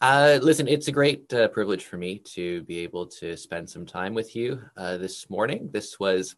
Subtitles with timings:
[0.00, 3.84] Uh, listen, it's a great uh, privilege for me to be able to spend some
[3.84, 5.68] time with you uh, this morning.
[5.70, 6.36] This was,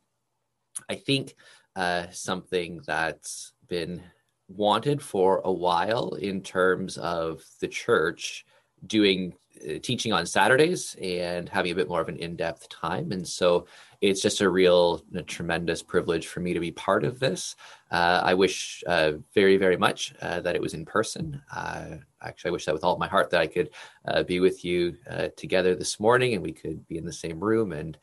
[0.89, 1.37] I think,
[1.77, 4.03] uh, something that's been
[4.49, 8.45] wanted for a while in terms of the church
[8.85, 9.33] doing
[9.83, 13.13] teaching on Saturdays and having a bit more of an in-depth time.
[13.13, 13.67] And so
[14.01, 17.55] it's just a real a tremendous privilege for me to be part of this.
[17.91, 21.41] Uh, I wish uh, very, very much uh, that it was in person.
[21.55, 23.71] Uh, actually, I wish that with all my heart that I could
[24.09, 24.97] uh, be with you
[25.37, 27.97] together this morning and we could be in the same room and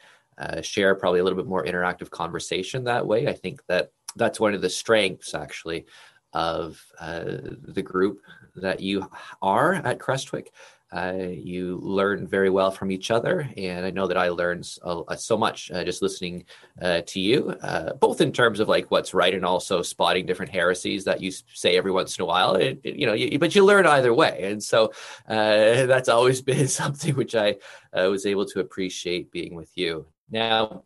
[0.61, 3.27] share probably a little bit more interactive conversation that way.
[3.27, 5.85] I think that that's one of the strengths actually
[6.31, 8.21] of the group
[8.55, 9.05] that you
[9.41, 10.47] are at Crestwick.
[10.91, 15.05] Uh, you learn very well from each other, and I know that I learned so,
[15.07, 16.45] uh, so much uh, just listening
[16.81, 20.51] uh, to you, uh, both in terms of like what's right and also spotting different
[20.51, 22.55] heresies that you say every once in a while.
[22.55, 24.91] It, it, you know, you, but you learn either way, and so
[25.27, 27.57] uh, that's always been something which I
[27.93, 30.07] was able to appreciate being with you.
[30.31, 30.85] Now,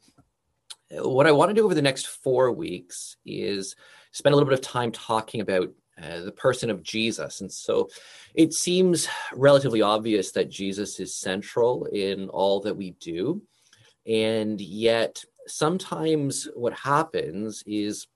[0.91, 3.77] what I want to do over the next four weeks is
[4.11, 7.41] spend a little bit of time talking about uh, the person of Jesus.
[7.41, 7.89] And so
[8.33, 13.41] it seems relatively obvious that Jesus is central in all that we do.
[14.05, 18.07] And yet, sometimes what happens is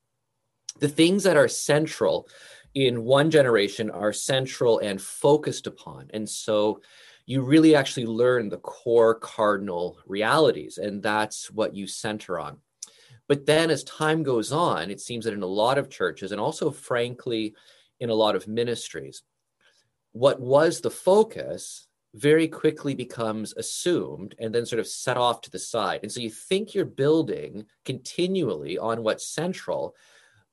[0.79, 2.27] the things that are central
[2.73, 6.09] in one generation are central and focused upon.
[6.13, 6.81] And so
[7.25, 12.57] you really actually learn the core cardinal realities, and that's what you center on.
[13.27, 16.39] But then as time goes on, it seems that in a lot of churches, and
[16.39, 17.55] also frankly,
[17.99, 19.23] in a lot of ministries,
[20.11, 25.51] what was the focus very quickly becomes assumed and then sort of set off to
[25.51, 25.99] the side.
[26.03, 29.95] And so you think you're building continually on what's central,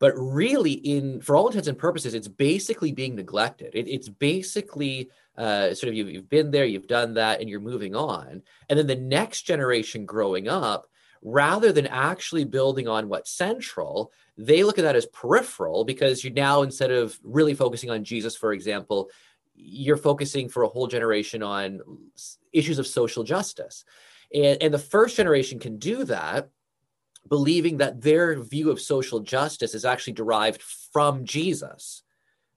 [0.00, 3.74] but really, in for all intents and purposes, it's basically being neglected.
[3.74, 7.60] It, it's basically uh, sort of you've, you've been there, you've done that, and you're
[7.60, 8.42] moving on.
[8.68, 10.88] And then the next generation growing up
[11.24, 16.30] rather than actually building on what's central, they look at that as peripheral because you
[16.30, 19.10] now, instead of really focusing on Jesus, for example,
[19.56, 21.80] you're focusing for a whole generation on
[22.52, 23.84] issues of social justice.
[24.34, 26.50] And, and the first generation can do that,
[27.26, 32.02] believing that their view of social justice is actually derived from Jesus.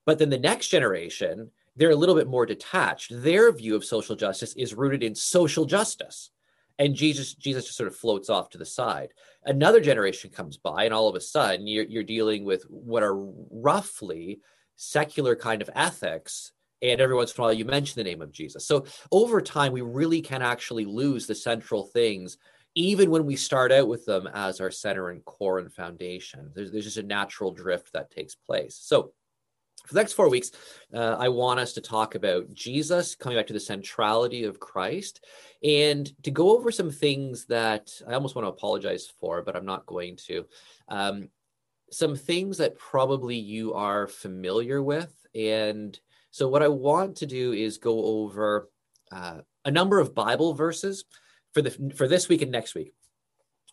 [0.06, 3.12] But then the next generation, they're a little bit more detached.
[3.13, 6.31] Their view of social justice is rooted in social justice
[6.80, 9.10] and jesus jesus just sort of floats off to the side.
[9.44, 13.16] Another generation comes by and all of a sudden you're, you're dealing with what are
[13.52, 14.40] roughly
[14.76, 16.52] secular kind of ethics
[16.82, 18.68] and every once in a while you mention the name of jesus.
[18.68, 22.38] So over time we really can actually lose the central things
[22.76, 26.52] even when we start out with them as our center and core and foundation.
[26.54, 28.78] There's, there's just a natural drift that takes place.
[28.80, 29.14] So
[29.86, 30.52] for the next four weeks,
[30.94, 35.24] uh, I want us to talk about Jesus, coming back to the centrality of Christ,
[35.64, 39.66] and to go over some things that I almost want to apologize for, but I'm
[39.66, 40.46] not going to.
[40.90, 41.30] Um,
[41.90, 45.14] some things that probably you are familiar with.
[45.34, 45.98] And
[46.32, 48.70] so, what I want to do is go over
[49.12, 51.06] uh, a number of Bible verses
[51.54, 52.94] for the for this week and next week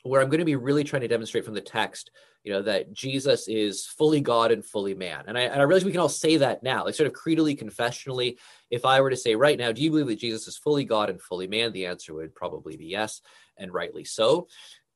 [0.04, 2.10] where I'm going to be really trying to demonstrate from the text,
[2.44, 5.24] you know, that Jesus is fully God and fully man.
[5.26, 7.58] And I, and I realize we can all say that now, like sort of creedally,
[7.58, 8.36] confessionally.
[8.70, 11.08] If I were to say right now, do you believe that Jesus is fully God
[11.08, 11.72] and fully man?
[11.72, 13.22] The answer would probably be yes,
[13.56, 14.46] and rightly so.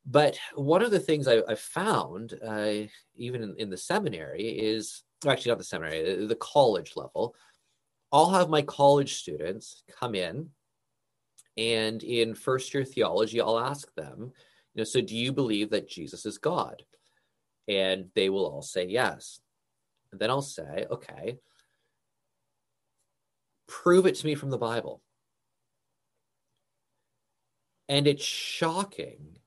[0.05, 2.87] But one of the things I, I found, uh,
[3.17, 7.35] even in, in, the seminary, is actually not the seminary, the college level.
[8.13, 10.51] I'll have my college students come in,
[11.57, 14.33] and in first year theology, I'll ask them,
[14.79, 16.83] know, so do you believe that Jesus is God?
[17.67, 19.41] And they will all say yes.
[20.11, 21.39] And then I'll say, okay,
[23.67, 25.03] prove it to me from the Bible.
[27.89, 29.39] And it's shocking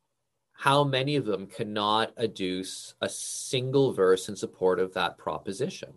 [0.54, 5.94] how many of them cannot adduce a single verse in support of that proposition.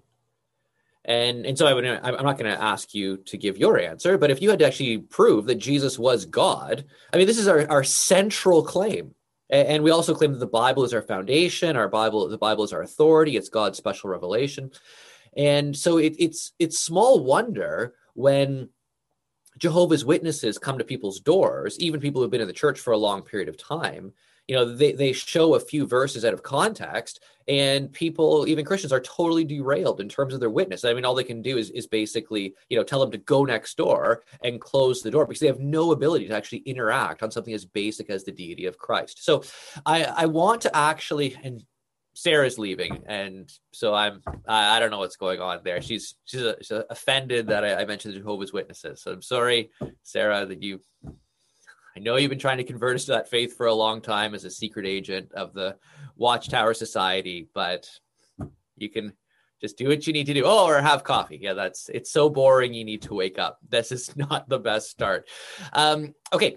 [1.05, 4.17] And and so I would I'm not going to ask you to give your answer,
[4.17, 7.47] but if you had to actually prove that Jesus was God, I mean, this is
[7.47, 9.15] our, our central claim.
[9.55, 11.77] And we also claim that the Bible is our foundation.
[11.77, 13.37] Our Bible, the Bible is our authority.
[13.37, 14.73] It's God's special revelation.
[15.37, 18.71] And so it, it's it's small wonder when
[19.59, 22.99] Jehovah's Witnesses come to people's doors, even people who've been in the church for a
[22.99, 24.13] long period of time,
[24.49, 28.93] you know they, they show a few verses out of context and people even christians
[28.93, 31.71] are totally derailed in terms of their witness i mean all they can do is,
[31.71, 35.41] is basically you know tell them to go next door and close the door because
[35.41, 38.79] they have no ability to actually interact on something as basic as the deity of
[38.79, 39.43] christ so
[39.87, 41.65] i i want to actually and
[42.15, 45.83] Sarah's leaving, and so I'm I, I don't know what's going on there.
[45.83, 49.03] She's she's, a, she's offended that I, I mentioned the Jehovah's Witnesses.
[49.03, 49.71] So I'm sorry,
[50.03, 50.81] Sarah, that you.
[51.97, 54.35] I know you've been trying to convert us to that faith for a long time
[54.35, 55.77] as a secret agent of the
[56.17, 57.89] Watchtower Society, but
[58.77, 59.13] you can
[59.61, 60.43] just do what you need to do.
[60.45, 61.39] Oh, or have coffee.
[61.41, 62.75] Yeah, that's it's so boring.
[62.75, 63.59] You need to wake up.
[63.69, 65.29] This is not the best start.
[65.73, 66.57] Um, okay,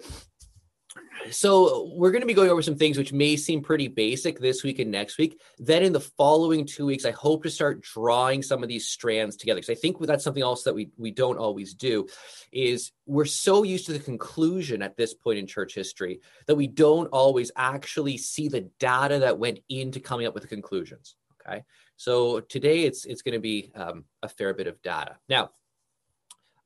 [1.30, 4.62] so we're going to be going over some things which may seem pretty basic this
[4.62, 5.40] week and next week.
[5.58, 9.36] Then in the following two weeks, I hope to start drawing some of these strands
[9.36, 12.06] together because I think that's something else that we we don't always do.
[12.52, 16.66] Is we're so used to the conclusion at this point in church history that we
[16.66, 21.16] don't always actually see the data that went into coming up with the conclusions.
[21.46, 21.62] Okay,
[21.96, 25.16] so today it's it's going to be um, a fair bit of data.
[25.28, 25.50] Now,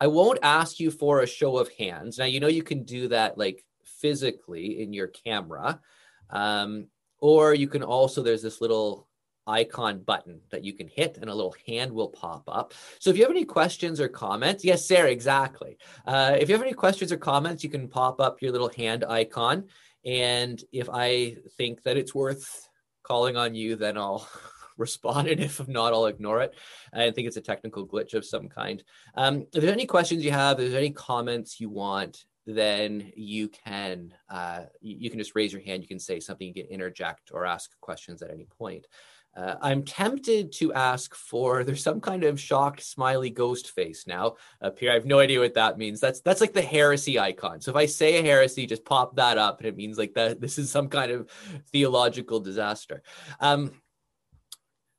[0.00, 2.18] I won't ask you for a show of hands.
[2.18, 3.64] Now you know you can do that like
[4.02, 5.80] physically in your camera.
[6.28, 6.88] Um,
[7.20, 9.08] or you can also, there's this little
[9.46, 12.74] icon button that you can hit and a little hand will pop up.
[12.98, 15.78] So if you have any questions or comments, yes, Sarah, exactly.
[16.06, 19.04] Uh, if you have any questions or comments, you can pop up your little hand
[19.04, 19.64] icon.
[20.04, 22.68] And if I think that it's worth
[23.02, 24.28] calling on you, then I'll
[24.76, 25.28] respond.
[25.28, 26.54] And if not, I'll ignore it.
[26.92, 28.82] I think it's a technical glitch of some kind.
[29.14, 33.48] Um, if there's any questions you have, if there's any comments you want, then you
[33.48, 35.82] can uh, you can just raise your hand.
[35.82, 36.46] You can say something.
[36.46, 38.86] You can interject or ask questions at any point.
[39.34, 44.34] Uh, I'm tempted to ask for there's some kind of shocked smiley ghost face now
[44.60, 44.90] up here.
[44.90, 46.00] I have no idea what that means.
[46.00, 47.60] That's that's like the heresy icon.
[47.60, 50.40] So if I say a heresy, just pop that up, and it means like that
[50.40, 51.30] this is some kind of
[51.70, 53.02] theological disaster.
[53.40, 53.72] Um,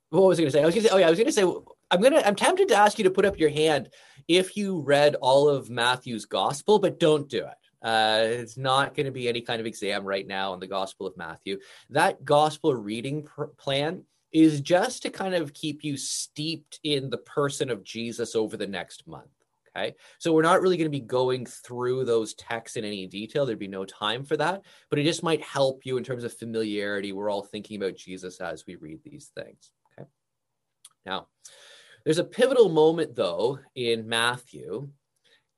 [0.09, 0.63] what was I going to say?
[0.63, 1.45] I was going to say, oh yeah, I was going to say
[1.93, 3.89] I'm gonna I'm tempted to ask you to put up your hand
[4.27, 7.87] if you read all of Matthew's gospel, but don't do it.
[7.87, 11.05] Uh, it's not going to be any kind of exam right now on the Gospel
[11.05, 11.59] of Matthew.
[11.89, 17.17] That gospel reading pr- plan is just to kind of keep you steeped in the
[17.17, 19.27] person of Jesus over the next month.
[19.75, 19.93] Okay.
[20.17, 23.45] So we're not really going to be going through those texts in any detail.
[23.45, 26.33] There'd be no time for that, but it just might help you in terms of
[26.33, 27.11] familiarity.
[27.11, 29.71] We're all thinking about Jesus as we read these things.
[29.99, 30.07] Okay.
[31.05, 31.27] Now,
[32.03, 34.89] there's a pivotal moment, though, in Matthew,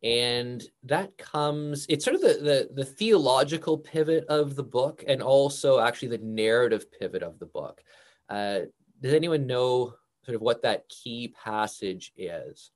[0.04, 5.22] and that comes, it's sort of the, the, the theological pivot of the book and
[5.22, 7.82] also actually the narrative pivot of the book.
[8.30, 8.60] Uh,
[9.02, 12.70] does anyone know sort of what that key passage is?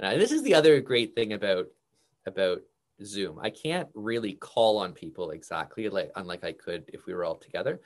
[0.00, 1.66] Now, this is the other great thing about
[2.26, 2.62] about
[3.04, 3.38] Zoom.
[3.40, 7.36] I can't really call on people exactly like unlike I could if we were all
[7.36, 7.80] together.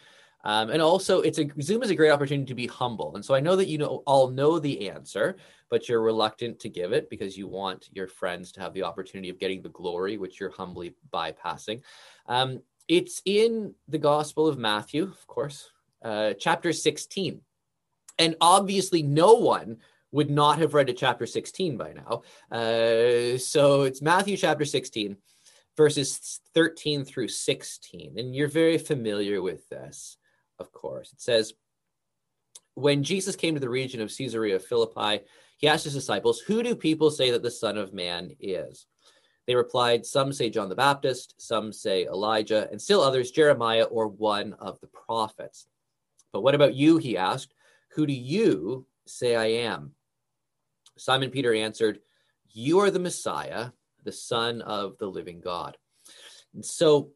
[0.45, 3.15] Um, and also, it's a Zoom is a great opportunity to be humble.
[3.17, 5.37] And so I know that you know all know the answer,
[5.69, 9.31] but you're reluctant to give it because you want your friends to have the opportunity
[9.31, 11.83] of getting the glory, which you're humbly bypassing.
[12.27, 15.71] Um, it's in the Gospel of Matthew, of course,
[16.03, 17.41] uh, chapter 16.
[18.19, 19.79] And obviously, no one
[20.13, 22.23] would not have read to chapter 16 by now.
[22.51, 25.17] Uh, so it's Matthew chapter 16,
[25.77, 28.19] verses 13 through 16.
[28.19, 30.17] And you're very familiar with this
[30.59, 31.13] of course.
[31.13, 31.53] It says,
[32.75, 35.25] When Jesus came to the region of Caesarea Philippi,
[35.57, 38.87] he asked his disciples, Who do people say that the Son of Man is?
[39.47, 44.07] They replied, Some say John the Baptist, some say Elijah, and still others Jeremiah or
[44.07, 45.67] one of the prophets.
[46.33, 46.99] But what about you?
[46.99, 47.55] He asked,
[47.93, 49.93] Who do you say I am?
[50.97, 52.01] Simon Peter answered,
[52.51, 53.71] You are the Messiah,
[54.05, 55.77] the Son of the living God.
[56.55, 57.11] And so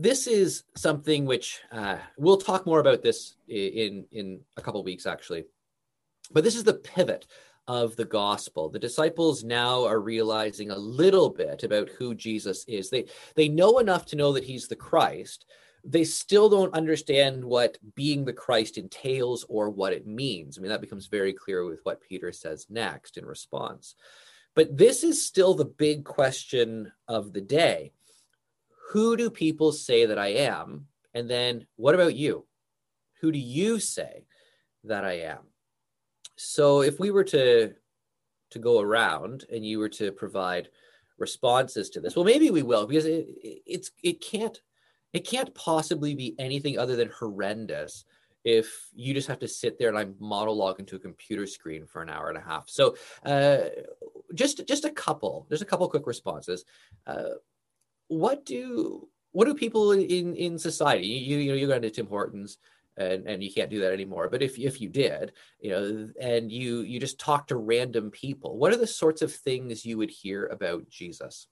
[0.00, 5.06] this is something which uh, we'll talk more about this in in a couple weeks
[5.06, 5.44] actually.
[6.30, 7.26] But this is the pivot
[7.66, 8.68] of the gospel.
[8.68, 12.90] The disciples now are realizing a little bit about who jesus is.
[12.90, 15.46] They they know enough to know that he's the christ.
[15.82, 20.56] They still don't understand what being the christ entails or what it means.
[20.56, 23.96] I mean that becomes very clear with what peter says next in response.
[24.54, 27.92] But this is still the big question of the day
[28.88, 30.86] who do people say that I am?
[31.14, 32.46] And then what about you?
[33.20, 34.24] Who do you say
[34.84, 35.40] that I am?
[36.36, 37.74] So if we were to
[38.50, 40.70] to go around and you were to provide
[41.18, 43.26] responses to this, well, maybe we will because it,
[43.66, 44.60] it's it can't
[45.12, 48.04] it can't possibly be anything other than horrendous
[48.44, 52.00] if you just have to sit there and I'm monologue into a computer screen for
[52.00, 52.68] an hour and a half.
[52.68, 53.58] So uh,
[54.34, 56.64] just just a couple, there's a couple quick responses.
[57.06, 57.34] Uh,
[58.08, 62.06] what do what do people in in society you you know you got into tim
[62.06, 62.58] hortons
[62.96, 66.50] and and you can't do that anymore but if if you did you know and
[66.50, 70.10] you you just talk to random people what are the sorts of things you would
[70.10, 71.46] hear about jesus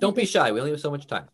[0.00, 0.50] Don't be shy.
[0.50, 1.28] We only have so much time.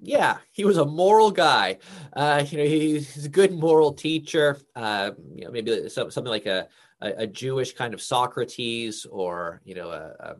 [0.00, 1.78] Yeah, he was a moral guy.
[2.12, 4.58] Uh, you know, he's a good moral teacher.
[4.74, 6.68] Uh, you know, maybe something like a,
[7.08, 10.36] a, Jewish kind of Socrates, or you know, a, a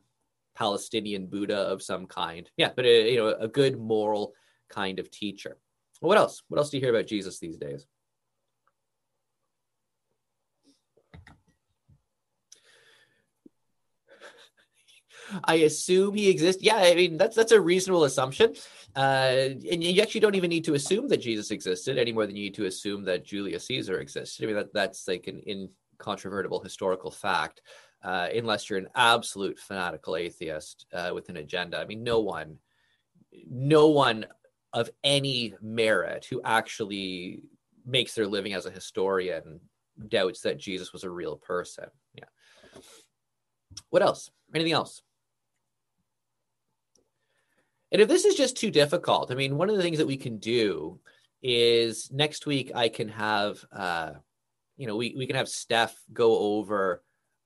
[0.54, 2.50] Palestinian Buddha of some kind.
[2.56, 4.34] Yeah, but a, you know, a good moral
[4.68, 5.56] kind of teacher.
[6.00, 6.42] what else?
[6.48, 7.86] What else do you hear about Jesus these days?
[15.44, 16.62] I assume he exists.
[16.62, 18.54] Yeah, I mean that's that's a reasonable assumption.
[18.96, 22.36] Uh, and you actually don't even need to assume that Jesus existed any more than
[22.36, 24.44] you need to assume that Julius Caesar existed.
[24.44, 25.42] I mean that that's like an
[26.04, 27.62] incontrovertible historical fact.
[28.02, 31.78] Uh, unless you're an absolute fanatical atheist uh, with an agenda.
[31.78, 32.58] I mean, no one,
[33.50, 34.26] no one
[34.74, 37.40] of any merit who actually
[37.86, 39.58] makes their living as a historian
[40.08, 41.86] doubts that Jesus was a real person.
[42.14, 42.80] Yeah.
[43.88, 44.30] What else?
[44.54, 45.00] Anything else?
[47.90, 50.18] And if this is just too difficult, I mean, one of the things that we
[50.18, 51.00] can do
[51.42, 54.10] is next week I can have, uh,
[54.76, 57.02] you know, we, we can have Steph go over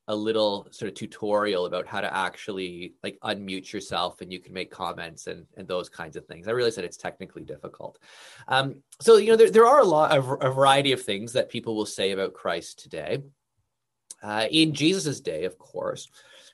[0.09, 4.55] a little sort of tutorial about how to actually like unmute yourself and you can
[4.55, 6.49] make comments and, and those kinds of things.
[6.49, 7.99] I realize that it's technically difficult.
[8.49, 11.51] Um, so, you know, there, there are a lot of a variety of things that
[11.51, 13.19] people will say about Christ today.
[14.23, 16.09] Uh, in Jesus's day, of course,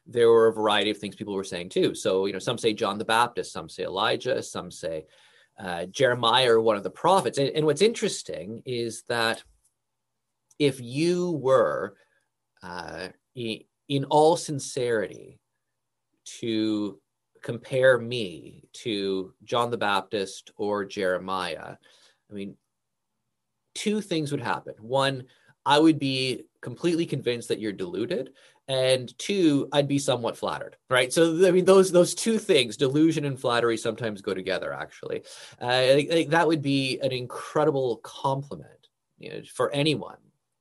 [0.05, 1.95] there were a variety of things people were saying too.
[1.95, 5.07] So, you know, some say John the Baptist, some say Elijah, some say
[5.59, 7.39] uh, Jeremiah or one of the prophets.
[7.39, 9.45] And, and, what's interesting is that
[10.59, 11.97] if you were,
[12.63, 15.39] uh, in all sincerity,
[16.41, 16.99] to
[17.43, 21.77] compare me to John the Baptist or Jeremiah,
[22.31, 22.57] I mean,
[23.75, 24.75] two things would happen.
[24.81, 25.25] One,
[25.67, 28.31] I would be completely convinced that you're deluded
[28.69, 33.27] and two i'd be somewhat flattered right so i mean those those two things delusion
[33.27, 35.23] and flattery sometimes go together actually
[35.61, 40.17] uh, that would be an incredible compliment you know, for anyone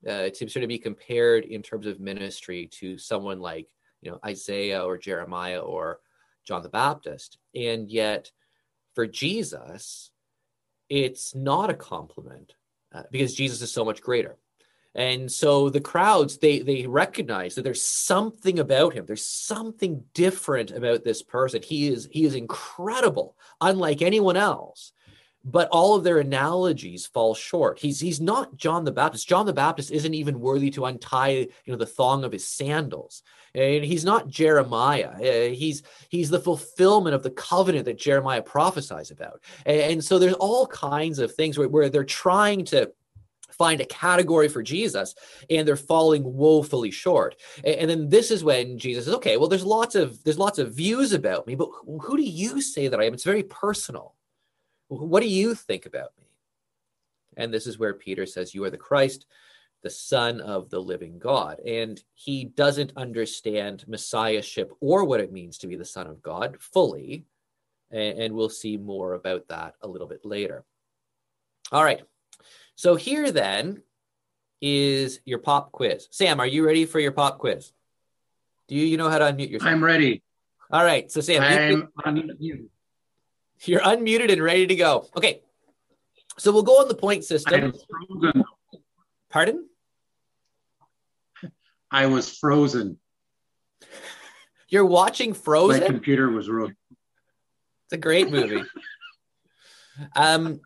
[0.07, 3.67] uh, to sort of be compared in terms of ministry to someone like
[4.01, 5.99] you know isaiah or jeremiah or
[6.45, 8.31] john the baptist and yet
[8.93, 10.11] for jesus
[10.89, 12.53] it's not a compliment
[12.93, 14.37] uh, because jesus is so much greater
[14.95, 19.05] and so the crowds they they recognize that there's something about him.
[19.05, 21.63] There's something different about this person.
[21.63, 24.91] He is he is incredible, unlike anyone else.
[25.45, 27.77] But all of their analogies fall short.
[27.77, 29.27] He's he's not John the Baptist.
[29.27, 33.23] John the Baptist isn't even worthy to untie you know the thong of his sandals.
[33.55, 35.11] And he's not Jeremiah.
[35.15, 39.41] Uh, he's he's the fulfillment of the covenant that Jeremiah prophesies about.
[39.65, 42.91] And, so there's all kinds of things where, where they're trying to
[43.53, 45.15] find a category for Jesus
[45.49, 47.35] and they're falling woefully short.
[47.63, 50.73] And, then this is when Jesus says, okay, well, there's lots of there's lots of
[50.73, 53.13] views about me, but who do you say that I am?
[53.13, 54.15] It's very personal.
[54.99, 56.25] What do you think about me?
[57.37, 59.25] And this is where Peter says, You are the Christ,
[59.81, 61.59] the Son of the living God.
[61.59, 66.57] And he doesn't understand messiahship or what it means to be the Son of God
[66.59, 67.25] fully.
[67.91, 70.65] And we'll see more about that a little bit later.
[71.71, 72.01] All right.
[72.75, 73.83] So here then
[74.61, 76.07] is your pop quiz.
[76.09, 77.71] Sam, are you ready for your pop quiz?
[78.67, 79.71] Do you, you know how to unmute yourself?
[79.71, 80.23] I'm ready.
[80.71, 81.11] All right.
[81.11, 81.43] So Sam,
[82.03, 82.69] I'm unmuted.
[83.65, 85.07] You're unmuted and ready to go.
[85.15, 85.41] Okay.
[86.37, 87.73] So we'll go on the point system.
[89.29, 89.67] Pardon?
[91.91, 92.97] I was frozen.
[94.67, 95.81] You're watching Frozen?
[95.81, 96.75] My computer was ruined.
[97.85, 98.63] It's a great movie.
[100.15, 100.61] um,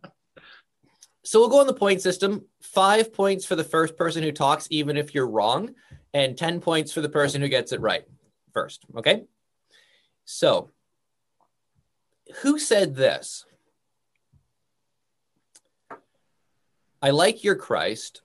[1.25, 2.46] so we'll go on the point system.
[2.62, 5.75] Five points for the first person who talks, even if you're wrong,
[6.13, 8.06] and 10 points for the person who gets it right
[8.54, 8.86] first.
[8.96, 9.25] Okay.
[10.24, 10.72] So,
[12.41, 13.46] who said this?
[17.01, 18.22] I like your Christ.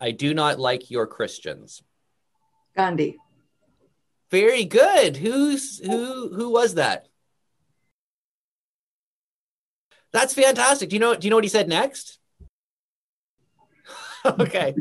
[0.00, 1.82] I do not like your Christians.
[2.76, 3.18] Gandhi.
[4.30, 5.16] Very good.
[5.16, 7.08] Who's who who was that?
[10.12, 10.88] That's fantastic.
[10.88, 11.14] Do you know?
[11.14, 12.18] Do you know what he said next?
[14.24, 14.74] okay.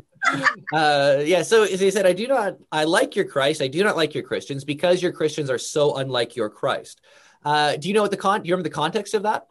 [0.73, 1.43] Uh, yeah.
[1.43, 2.57] So he said, "I do not.
[2.71, 3.61] I like your Christ.
[3.61, 7.01] I do not like your Christians because your Christians are so unlike your Christ."
[7.43, 8.41] Uh, do you know what the con?
[8.41, 9.47] Do you remember the context of that?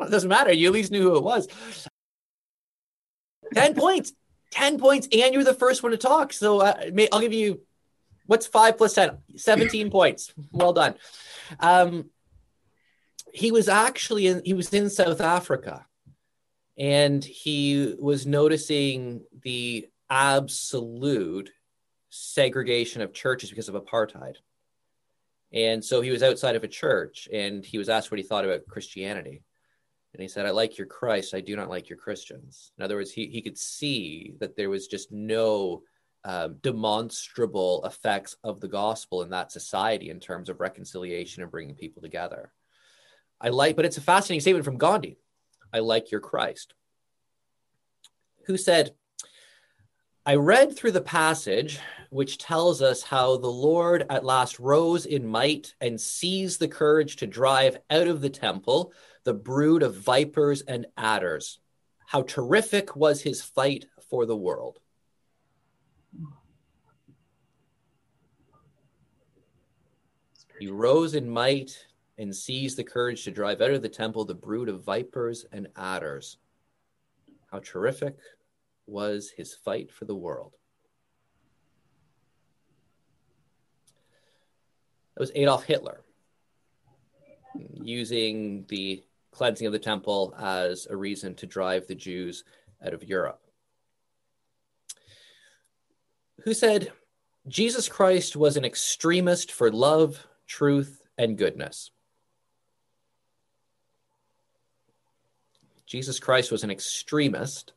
[0.00, 0.52] It doesn't matter.
[0.52, 1.48] You at least knew who it was.
[3.54, 4.12] Ten points.
[4.50, 6.32] Ten points, and you're the first one to talk.
[6.32, 7.60] So uh, I'll give you.
[8.26, 9.18] What's five plus 10?
[9.36, 10.32] 17 points.
[10.52, 10.94] Well done.
[11.58, 12.10] Um,
[13.32, 15.86] he was actually in he was in South Africa
[16.78, 21.50] and he was noticing the absolute
[22.10, 24.36] segregation of churches because of apartheid.
[25.52, 28.44] And so he was outside of a church and he was asked what he thought
[28.44, 29.42] about Christianity.
[30.14, 31.34] And he said, I like your Christ.
[31.34, 32.72] I do not like your Christians.
[32.76, 35.82] In other words, he, he could see that there was just no
[36.24, 41.74] uh, demonstrable effects of the gospel in that society in terms of reconciliation and bringing
[41.74, 42.52] people together.
[43.40, 45.18] I like, but it's a fascinating statement from Gandhi.
[45.72, 46.74] I like your Christ.
[48.46, 48.94] Who said,
[50.24, 55.26] I read through the passage which tells us how the Lord at last rose in
[55.26, 58.92] might and seized the courage to drive out of the temple
[59.24, 61.58] the brood of vipers and adders.
[62.06, 64.78] How terrific was his fight for the world.
[70.60, 71.84] He rose in might
[72.16, 75.66] and seized the courage to drive out of the temple the brood of vipers and
[75.74, 76.36] adders.
[77.50, 78.18] How terrific
[78.86, 80.54] was his fight for the world.
[85.14, 86.00] That was Adolf Hitler
[87.74, 92.44] using the cleansing of the temple as a reason to drive the Jews
[92.84, 93.40] out of Europe.
[96.44, 96.92] Who said,
[97.48, 101.90] Jesus Christ was an extremist for love, truth, and goodness.
[105.86, 107.74] Jesus Christ was an extremist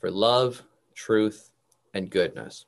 [0.00, 0.62] for love,
[0.94, 1.50] truth,
[1.94, 2.66] and goodness.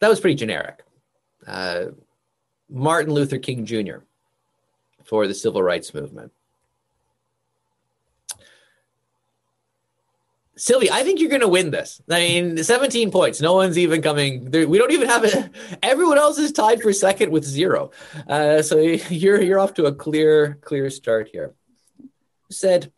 [0.00, 0.84] that was pretty generic.
[1.46, 1.86] Uh,
[2.68, 3.98] Martin Luther King Jr.
[5.04, 6.32] for the civil rights movement.
[10.58, 12.00] Sylvie, I think you're going to win this.
[12.10, 13.42] I mean, 17 points.
[13.42, 14.50] No one's even coming.
[14.50, 15.50] We don't even have it.
[15.82, 17.90] Everyone else is tied for second with zero.
[18.26, 18.78] Uh, so
[19.10, 21.52] you're you're off to a clear clear start here.
[22.50, 22.90] Said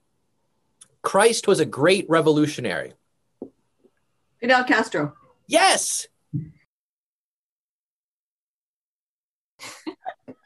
[1.09, 2.93] Christ was a great revolutionary.
[4.41, 5.15] Fidel Castro.
[5.47, 6.07] Yes,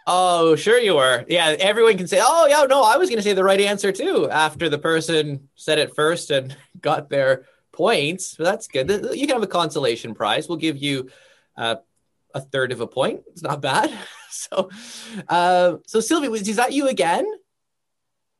[0.06, 1.24] Oh, sure you were.
[1.28, 3.90] Yeah, everyone can say, "Oh, yeah, no, I was going to say the right answer
[3.90, 8.88] too." After the person said it first and got their points, so that's good.
[8.90, 10.48] You can have a consolation prize.
[10.48, 11.10] We'll give you
[11.56, 11.76] uh,
[12.34, 13.22] a third of a point.
[13.32, 13.92] It's not bad.
[14.30, 14.70] so,
[15.28, 17.26] uh, so Sylvie, was is that you again?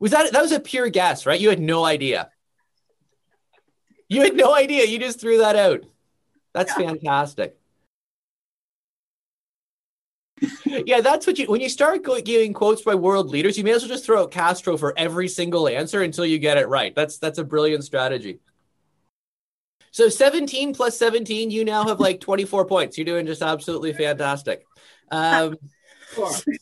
[0.03, 1.39] Was that that was a pure guess, right?
[1.39, 2.29] You had no idea.
[4.09, 4.85] You had no idea.
[4.85, 5.85] You just threw that out.
[6.53, 6.87] That's yeah.
[6.87, 7.57] fantastic
[10.65, 13.81] yeah, that's what you when you start giving quotes by world leaders, you may as
[13.81, 16.93] well just throw out Castro for every single answer until you get it right.
[16.95, 18.39] That's that's a brilliant strategy.
[19.91, 22.97] So 17 plus 17, you now have like 24 points.
[22.97, 24.65] You're doing just absolutely fantastic.
[25.11, 25.55] Um,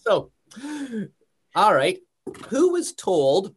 [0.03, 0.31] so,
[1.55, 1.99] all right.
[2.49, 3.55] Who was told,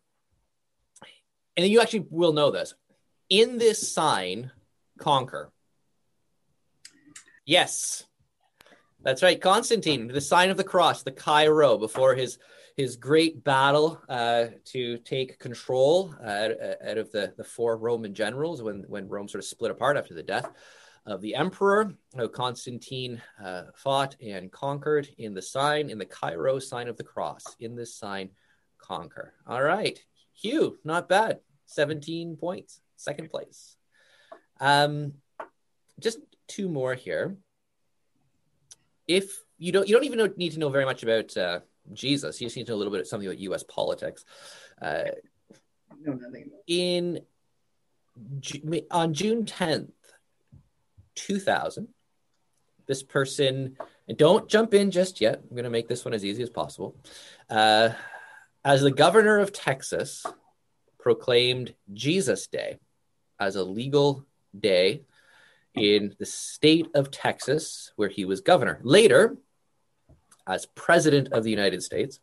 [1.56, 2.74] and you actually will know this,
[3.28, 4.50] in this sign,
[4.98, 5.50] conquer?
[7.44, 8.04] Yes.
[9.02, 12.38] That's right, Constantine, the sign of the cross, the Chi-Rho, before his
[12.76, 16.48] his great battle uh, to take control uh,
[16.84, 20.12] out of the, the four Roman generals when, when Rome sort of split apart after
[20.12, 20.50] the death
[21.06, 21.94] of the emperor.
[22.32, 27.44] Constantine uh, fought and conquered in the sign, in the Chi-Rho sign of the cross.
[27.60, 28.30] In this sign,
[28.86, 29.32] conquer.
[29.46, 29.98] All right,
[30.34, 31.40] Hugh, not bad.
[31.66, 33.76] 17 points, second place.
[34.60, 35.14] Um,
[35.98, 37.36] just two more here
[39.06, 41.60] if you don't you don't even know, need to know very much about uh,
[41.92, 42.40] Jesus.
[42.40, 43.62] You just need to know a little bit of something about U.S.
[43.62, 44.24] politics.
[44.80, 45.04] Uh,
[46.00, 46.50] no, nothing.
[46.66, 47.20] In
[48.90, 49.92] on June tenth,
[51.14, 51.88] two thousand,
[52.86, 53.76] this person.
[54.06, 55.40] And don't jump in just yet.
[55.42, 56.94] I'm going to make this one as easy as possible.
[57.48, 57.88] Uh,
[58.64, 60.24] as the governor of Texas
[60.98, 62.78] proclaimed Jesus Day
[63.38, 64.24] as a legal
[64.58, 65.02] day
[65.74, 68.80] in the state of Texas, where he was governor.
[68.82, 69.36] Later,
[70.46, 72.20] as president of the United States,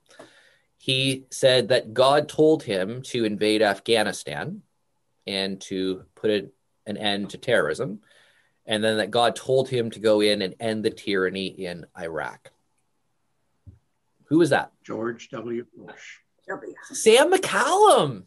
[0.77, 4.63] he said that God told him to invade Afghanistan
[5.27, 6.31] and to put
[6.87, 7.99] an end to terrorism,
[8.65, 12.51] and then that God told him to go in and end the tyranny in Iraq.
[14.25, 14.71] Who was that?
[14.83, 15.65] George W.
[15.75, 16.19] Bush.
[16.91, 18.23] Sam McCallum.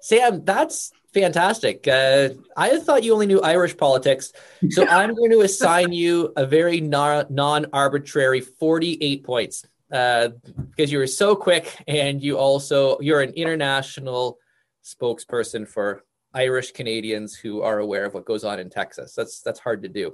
[0.00, 1.88] Sam, that's fantastic.
[1.88, 4.32] Uh, I thought you only knew Irish politics,
[4.70, 10.28] so I'm going to assign you a very non-arbitrary 48 points uh,
[10.70, 14.38] because you were so quick, and you also you're an international
[14.84, 19.14] spokesperson for Irish Canadians who are aware of what goes on in Texas.
[19.14, 20.12] That's that's hard to do.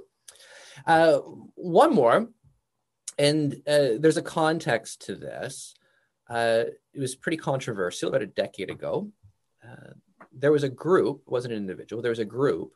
[0.85, 1.17] Uh,
[1.55, 2.29] one more,
[3.17, 5.73] and uh, there's a context to this.
[6.31, 6.63] Uh,
[6.93, 9.11] it was pretty controversial about a decade ago.
[9.61, 9.91] Uh,
[10.31, 12.71] there was a group, wasn't an individual, there was a group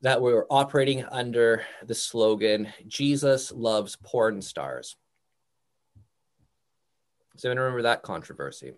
[0.00, 4.96] that were operating under the slogan Jesus loves porn stars.
[7.36, 8.74] So anyone remember that controversy?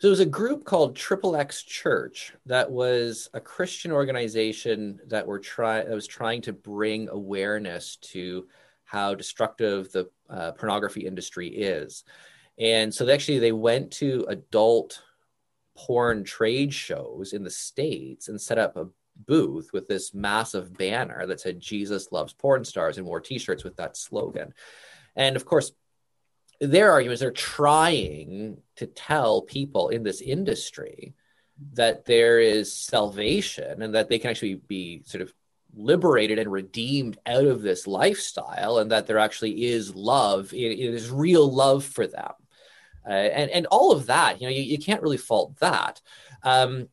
[0.00, 5.26] So it was a group called Triple X Church that was a Christian organization that
[5.26, 8.46] were try that was trying to bring awareness to
[8.88, 12.04] how destructive the uh, pornography industry is.
[12.58, 15.02] And so they actually they went to adult
[15.76, 18.88] porn trade shows in the states and set up a
[19.26, 23.76] booth with this massive banner that said Jesus loves porn stars and wore t-shirts with
[23.76, 24.54] that slogan.
[25.14, 25.72] And of course,
[26.60, 31.14] their argument is they're trying to tell people in this industry
[31.74, 35.32] that there is salvation and that they can actually be sort of
[35.74, 41.10] liberated and redeemed out of this lifestyle and that there actually is love it is
[41.10, 42.32] real love for them.
[43.06, 46.00] Uh, and and all of that you know you, you can't really fault that.
[46.42, 46.88] Um,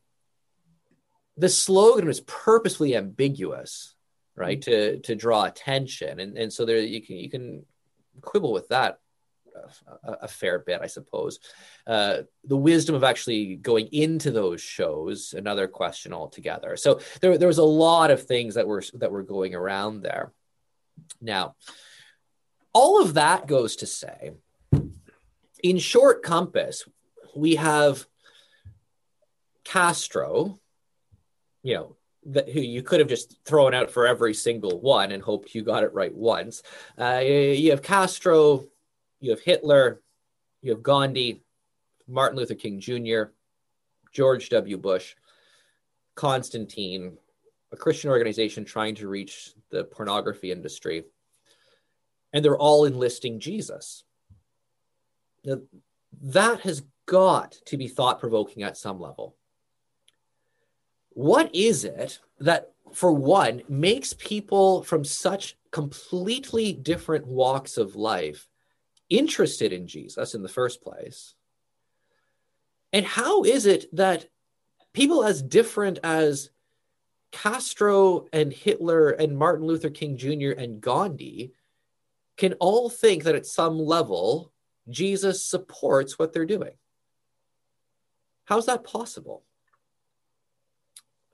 [1.38, 3.96] the slogan was purposefully ambiguous
[4.36, 6.20] right to to draw attention.
[6.20, 7.66] And and so there you can you can
[8.22, 9.00] quibble with that
[10.04, 11.39] a, a, fair bit, I suppose.
[11.86, 16.78] Uh, the wisdom of actually going into those shows, another question altogether.
[16.78, 20.32] So there, there was a lot of things that were that were going around there.
[21.22, 21.56] Now,
[22.74, 24.32] all of that goes to say,
[25.63, 26.84] in short compass,
[27.36, 28.06] we have
[29.63, 30.60] Castro,
[31.63, 31.96] you know,
[32.28, 35.63] that who you could have just thrown out for every single one and hoped you
[35.63, 36.63] got it right once.
[37.00, 38.65] Uh, you have Castro,
[39.19, 40.01] you have Hitler,
[40.62, 41.43] you have Gandhi,
[42.08, 43.32] Martin Luther King Jr.,
[44.12, 44.78] George W.
[44.78, 45.15] Bush,
[46.15, 47.17] Constantine,
[47.71, 51.04] a Christian organization trying to reach the pornography industry.
[52.32, 54.04] And they're all enlisting Jesus.
[55.43, 55.60] Now,
[56.21, 59.36] that has got to be thought provoking at some level.
[61.10, 68.47] What is it that, for one, makes people from such completely different walks of life
[69.10, 71.36] interested in Jesus in the first place?
[72.94, 74.28] And how is it that
[74.94, 76.50] people as different as
[77.32, 80.52] Castro and Hitler and Martin Luther King Jr.
[80.58, 81.52] and Gandhi
[82.38, 84.54] can all think that at some level
[84.89, 86.74] Jesus supports what they're doing?
[88.46, 89.44] How's that possible?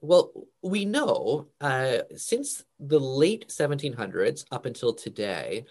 [0.02, 0.32] Well,
[0.64, 5.66] we know uh, since the late 1700s up until today,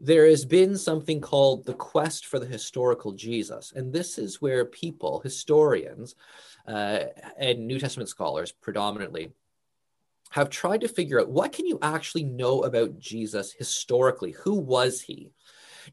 [0.00, 3.72] there has been something called the quest for the historical Jesus.
[3.74, 6.14] And this is where people, historians,
[6.66, 7.04] uh,
[7.38, 9.32] and New Testament scholars predominantly,
[10.30, 14.32] have tried to figure out what can you actually know about Jesus historically?
[14.32, 15.32] Who was he?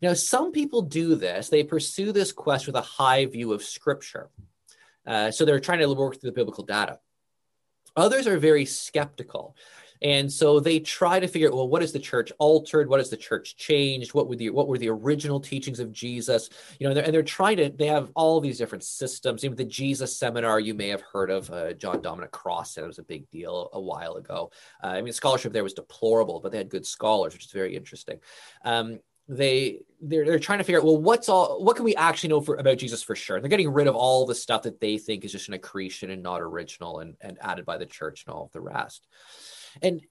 [0.01, 1.49] Now, some people do this.
[1.49, 4.29] They pursue this quest with a high view of Scripture.
[5.05, 6.99] Uh, so they're trying to work through the biblical data.
[7.95, 9.55] Others are very skeptical.
[10.01, 12.89] And so they try to figure out, well, what has the church altered?
[12.89, 14.13] What has the church changed?
[14.13, 16.49] What were the what were the original teachings of Jesus?
[16.79, 17.69] You know, and they're, and they're trying to.
[17.69, 19.45] They have all these different systems.
[19.45, 21.49] Even the Jesus Seminar, you may have heard of.
[21.49, 24.51] Uh, John Dominic Crossan it was a big deal a while ago.
[24.83, 27.75] Uh, I mean, scholarship there was deplorable, but they had good scholars, which is very
[27.75, 28.19] interesting.
[28.63, 32.27] Um, they they're, they're trying to figure out well what's all what can we actually
[32.27, 34.97] know for about jesus for sure they're getting rid of all the stuff that they
[34.97, 38.35] think is just an accretion and not original and, and added by the church and
[38.35, 39.07] all of the rest
[39.81, 40.01] and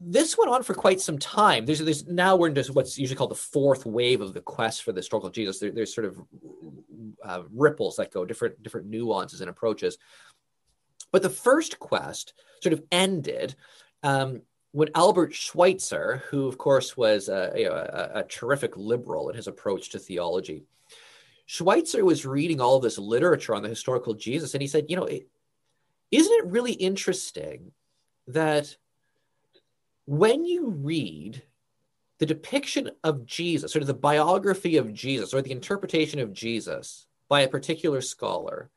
[0.00, 1.64] this went on for quite some time.
[1.66, 4.92] There's, there's now we're into what's usually called the fourth wave of the quest for
[4.92, 5.60] the historical Jesus.
[5.60, 6.18] There, there's sort of
[7.24, 9.98] uh, ripples that go different different nuances and approaches.
[11.12, 13.54] But the first quest sort of ended
[14.02, 19.28] um, when Albert Schweitzer, who of course was a, you know, a, a terrific liberal
[19.28, 20.64] in his approach to theology,
[21.46, 25.06] Schweitzer was reading all this literature on the historical Jesus, and he said, you know,
[25.06, 25.22] is
[26.10, 27.72] isn't it really interesting
[28.28, 28.76] that
[30.06, 31.42] when you read
[32.18, 37.06] the depiction of Jesus, sort of the biography of Jesus, or the interpretation of Jesus
[37.28, 38.70] by a particular scholar,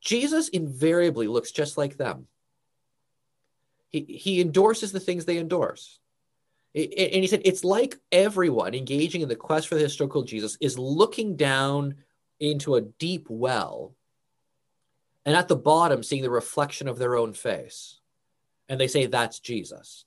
[0.00, 2.26] Jesus invariably looks just like them.
[3.88, 5.98] He, he endorses the things they endorse.
[6.74, 10.78] and he said, it's like everyone engaging in the quest for the historical Jesus is
[10.78, 11.96] looking down
[12.38, 13.94] into a deep well
[15.26, 17.99] and at the bottom seeing the reflection of their own face
[18.70, 20.06] and they say that's Jesus.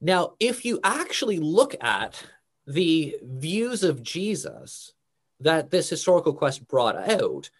[0.00, 2.22] Now, if you actually look at
[2.68, 4.92] the views of Jesus
[5.40, 7.50] that this historical quest brought out,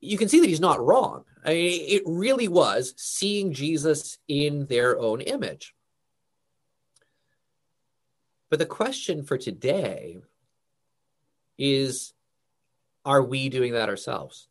[0.00, 1.24] you can see that he's not wrong.
[1.44, 5.74] I mean, it really was seeing Jesus in their own image.
[8.50, 10.18] But the question for today
[11.56, 12.12] is
[13.04, 14.48] are we doing that ourselves?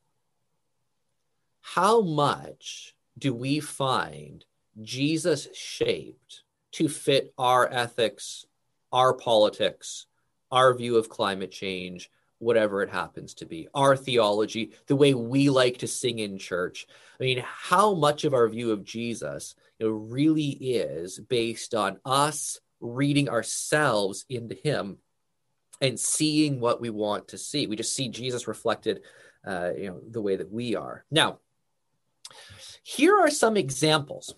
[1.73, 4.45] how much do we find
[4.81, 8.45] Jesus shaped to fit our ethics,
[8.91, 10.05] our politics,
[10.51, 15.49] our view of climate change, whatever it happens to be, our theology, the way we
[15.49, 16.85] like to sing in church.
[17.19, 21.99] I mean, how much of our view of Jesus you know, really is based on
[22.05, 24.97] us reading ourselves into him
[25.81, 27.67] and seeing what we want to see.
[27.67, 29.01] We just see Jesus reflected,
[29.45, 31.05] uh, you know, the way that we are.
[31.09, 31.39] Now,
[32.83, 34.33] here are some examples.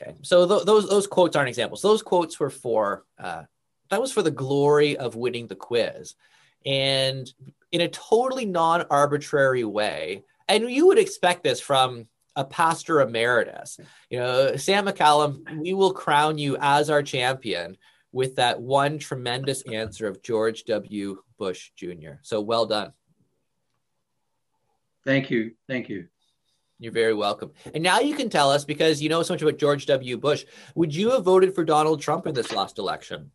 [0.00, 1.82] Okay, so th- those those quotes aren't examples.
[1.82, 3.44] Those quotes were for uh,
[3.90, 6.14] that was for the glory of winning the quiz,
[6.66, 7.32] and
[7.70, 10.24] in a totally non-arbitrary way.
[10.48, 13.78] And you would expect this from a pastor emeritus.
[14.10, 17.76] You know, Sam McCallum, we will crown you as our champion
[18.12, 21.22] with that one tremendous answer of George W.
[21.38, 22.20] Bush Jr.
[22.22, 22.92] So well done.
[25.04, 25.52] Thank you.
[25.68, 26.08] Thank you.
[26.82, 27.52] You're very welcome.
[27.72, 30.16] And now you can tell us because you know so much about George W.
[30.16, 30.44] Bush.
[30.74, 33.30] Would you have voted for Donald Trump in this last election?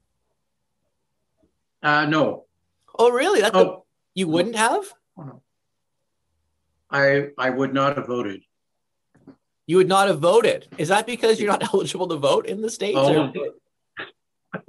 [1.82, 2.44] Uh, no.
[3.00, 3.40] Oh, really?
[3.40, 3.80] That's oh, the,
[4.16, 4.84] you wouldn't have?
[5.18, 5.42] Oh, no.
[6.92, 8.44] I I would not have voted.
[9.66, 10.68] You would not have voted.
[10.78, 12.98] Is that because you're not eligible to vote in the states?
[13.00, 13.32] Oh,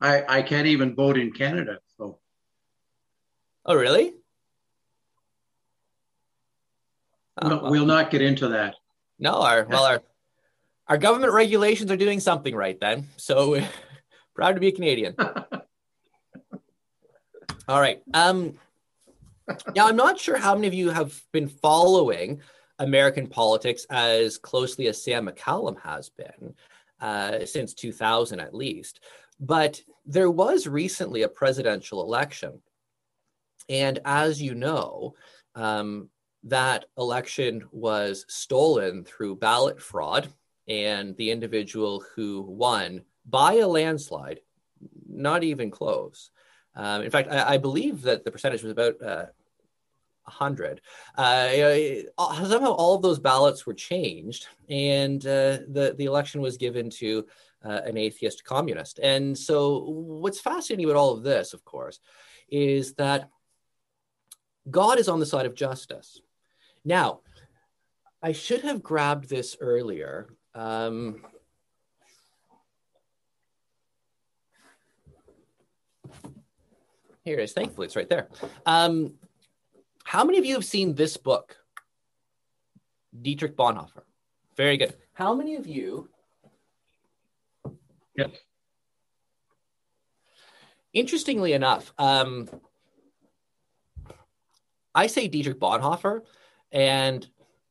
[0.00, 1.80] I I can't even vote in Canada.
[1.98, 2.18] So.
[3.66, 4.14] Oh really?
[7.42, 8.74] Well, we'll not get into that.
[9.18, 10.02] No, our well our
[10.88, 13.08] our government regulations are doing something right then.
[13.16, 13.60] So
[14.34, 15.14] proud to be a Canadian.
[17.68, 18.02] All right.
[18.14, 18.54] Um
[19.74, 22.40] now I'm not sure how many of you have been following
[22.78, 26.54] American politics as closely as Sam McCallum has been
[27.00, 29.00] uh, since 2000 at least.
[29.38, 32.60] But there was recently a presidential election.
[33.68, 35.14] And as you know,
[35.54, 36.08] um,
[36.44, 40.28] that election was stolen through ballot fraud,
[40.68, 44.40] and the individual who won by a landslide,
[45.08, 46.30] not even close.
[46.74, 49.26] Um, in fact, I, I, believe that the percentage was about uh,
[50.24, 50.80] 100.
[51.16, 51.48] Uh,
[52.46, 57.26] somehow all of those ballots were changed, and uh, the, the election was given to
[57.64, 59.00] uh, an atheist communist.
[59.00, 61.98] And so, what's fascinating about all of this, of course,
[62.48, 63.28] is that
[64.70, 66.20] God is on the side of justice.
[66.84, 67.20] Now,
[68.22, 70.34] I should have grabbed this earlier.
[70.54, 71.22] Um,
[77.24, 77.52] here it is.
[77.52, 78.28] Thankfully, it's right there.
[78.66, 79.14] Um,
[80.04, 81.56] how many of you have seen this book?
[83.22, 84.02] Dietrich Bonhoeffer.
[84.56, 84.94] Very good.
[85.12, 86.08] How many of you?
[88.16, 88.30] Yes.
[90.92, 92.48] Interestingly enough, um,
[94.94, 96.22] I say Dietrich Bonhoeffer,
[96.72, 97.26] and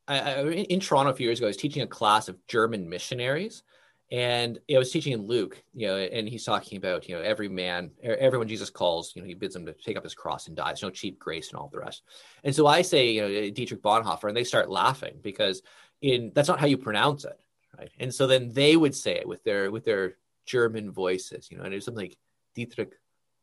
[0.08, 2.88] I, I, in Toronto a few years ago, I was teaching a class of German
[2.88, 3.62] missionaries,
[4.10, 7.48] and I was teaching in Luke, you know, and he's talking about, you know, every
[7.48, 10.48] man, er, everyone Jesus calls, you know, he bids them to take up his cross
[10.48, 10.66] and die.
[10.66, 12.02] There's no cheap grace and all the rest.
[12.42, 15.62] And so I say, you know, Dietrich Bonhoeffer, and they start laughing because
[16.02, 17.38] in that's not how you pronounce it,
[17.78, 17.90] right?
[18.00, 21.62] And so then they would say it with their with their German voices, you know,
[21.62, 22.18] and it's something like
[22.56, 22.94] Dietrich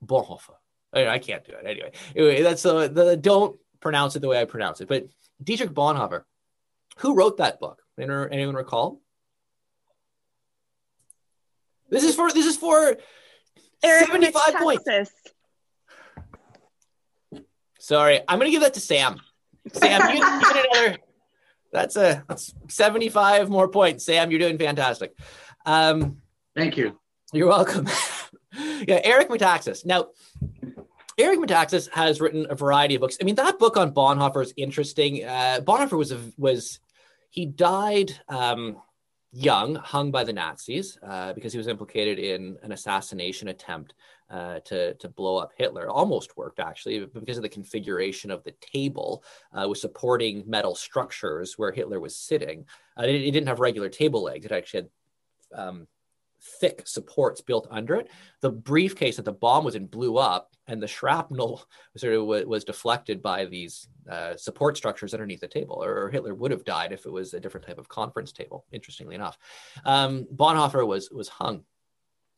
[0.06, 0.56] Bonhoeffer.
[0.94, 1.92] I, I can't do it anyway.
[2.14, 4.88] Anyway, that's the don't pronounce it the way I pronounce it.
[4.88, 5.08] But
[5.44, 6.24] Dietrich Bonhoeffer,
[7.00, 7.82] who wrote that book?
[8.00, 9.02] Anyone recall?
[11.90, 12.98] This is for this is for
[13.84, 15.12] Eric 75 points.
[17.80, 19.22] Sorry, I'm gonna give that to Sam.
[19.72, 20.98] Sam, you, you get another.
[21.72, 24.06] That's a that's 75 more points.
[24.06, 25.14] Sam, you're doing fantastic.
[25.66, 26.18] Um,
[26.56, 27.00] Thank you.
[27.34, 27.88] You're welcome.
[28.88, 29.86] yeah, Eric Metaxas.
[29.86, 30.08] Now,
[31.18, 33.18] Eric Metaxas has written a variety of books.
[33.20, 35.26] I mean, that book on Bonhoeffer is interesting.
[35.26, 36.80] Uh, Bonhoeffer was a, was
[37.32, 38.78] he died um,
[39.32, 43.96] young, hung by the Nazis uh, because he was implicated in an assassination attempt
[44.30, 45.90] uh, to, to blow up Hitler.
[45.90, 51.58] Almost worked, actually, because of the configuration of the table uh, with supporting metal structures
[51.58, 52.66] where Hitler was sitting.
[52.96, 55.88] Uh, it, it, didn't have regular table legs, it actually had um,
[56.42, 58.10] thick supports built under it.
[58.42, 61.64] The briefcase that the bomb was in blew up, and the shrapnel
[61.98, 65.84] sort of was, was deflected by these uh, support structures underneath the table.
[65.84, 68.66] Or, Hitler would have died if it was a different type of conference table.
[68.72, 69.38] Interestingly enough,
[69.86, 71.64] um, Bonhoeffer was was hung,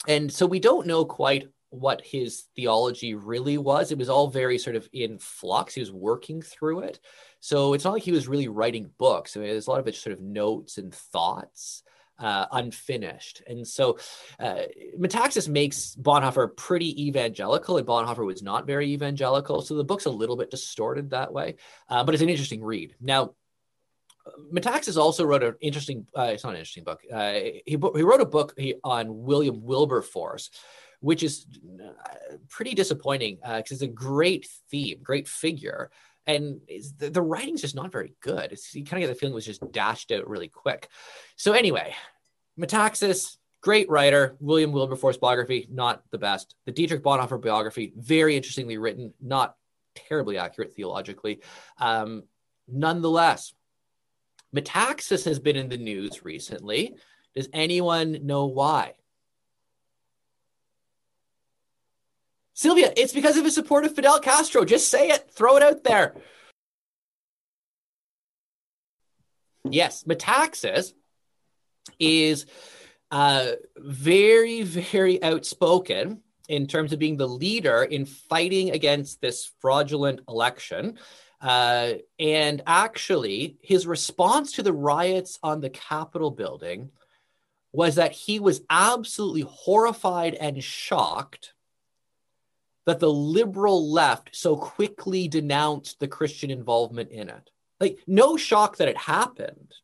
[0.07, 3.91] and so we don't know quite what his theology really was.
[3.91, 5.75] It was all very sort of in flux.
[5.75, 6.99] He was working through it.
[7.41, 9.37] So it's not like he was really writing books.
[9.37, 11.83] I mean, there's a lot of it sort of notes and thoughts
[12.19, 13.41] uh, unfinished.
[13.47, 13.97] And so
[14.39, 14.63] uh,
[14.97, 19.61] Metaxas makes Bonhoeffer pretty evangelical, and Bonhoeffer was not very evangelical.
[19.61, 21.55] So the book's a little bit distorted that way,
[21.89, 22.95] uh, but it's an interesting read.
[23.01, 23.35] Now,
[24.53, 27.01] Metaxas also wrote an interesting, uh, it's not an interesting book.
[27.11, 30.51] Uh, he, he wrote a book on William Wilberforce,
[30.99, 31.47] which is
[31.83, 35.89] uh, pretty disappointing because it's a great theme, great figure.
[36.29, 36.61] And
[36.99, 38.51] the, the writing's just not very good.
[38.51, 40.87] It's, you kind of get the feeling it was just dashed out really quick.
[41.37, 41.95] So, anyway,
[42.59, 44.37] Metaxas, great writer.
[44.39, 46.53] William Wilberforce biography, not the best.
[46.67, 49.55] The Dietrich Bonhoeffer biography, very interestingly written, not
[49.95, 51.41] terribly accurate theologically.
[51.79, 52.25] Um,
[52.67, 53.53] nonetheless,
[54.55, 56.95] Metaxas has been in the news recently.
[57.35, 58.93] Does anyone know why?
[62.59, 64.65] Sylvia, it's because of his support of Fidel Castro.
[64.65, 66.13] Just say it, throw it out there.
[69.63, 70.91] Yes, Metaxas
[71.99, 72.47] is
[73.11, 80.19] uh, very, very outspoken in terms of being the leader in fighting against this fraudulent
[80.27, 80.99] election.
[81.39, 86.91] Uh, and actually, his response to the riots on the Capitol building
[87.71, 91.53] was that he was absolutely horrified and shocked
[92.89, 97.51] that the liberal left so quickly denounced the Christian involvement in it.
[97.79, 99.75] Like, no shock that it happened,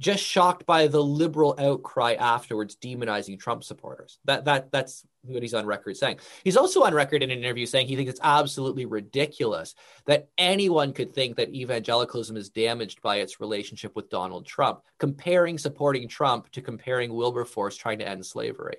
[0.00, 4.18] just shocked by the liberal outcry afterwards demonizing Trump supporters.
[4.24, 6.20] That that that's what he's on record saying.
[6.42, 9.74] He's also on record in an interview saying he thinks it's absolutely ridiculous
[10.06, 15.58] that anyone could think that evangelicalism is damaged by its relationship with Donald Trump, comparing
[15.58, 18.76] supporting Trump to comparing Wilberforce trying to end slavery.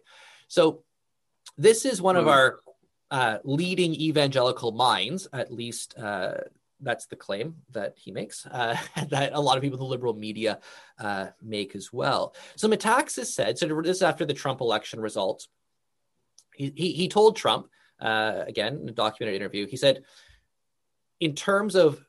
[0.47, 0.84] So
[1.56, 2.32] this is one of hmm.
[2.32, 2.60] our
[3.12, 6.36] uh, leading evangelical minds, at least uh,
[6.82, 8.78] that's the claim that he makes, uh,
[9.10, 10.60] that a lot of people in the liberal media
[11.00, 12.36] uh, make as well.
[12.56, 15.48] So Metaxas said, so this is after the Trump election results,
[16.54, 17.67] he, he, he told Trump,
[18.00, 20.04] uh, again, in a documented interview, he said,
[21.20, 22.04] in terms of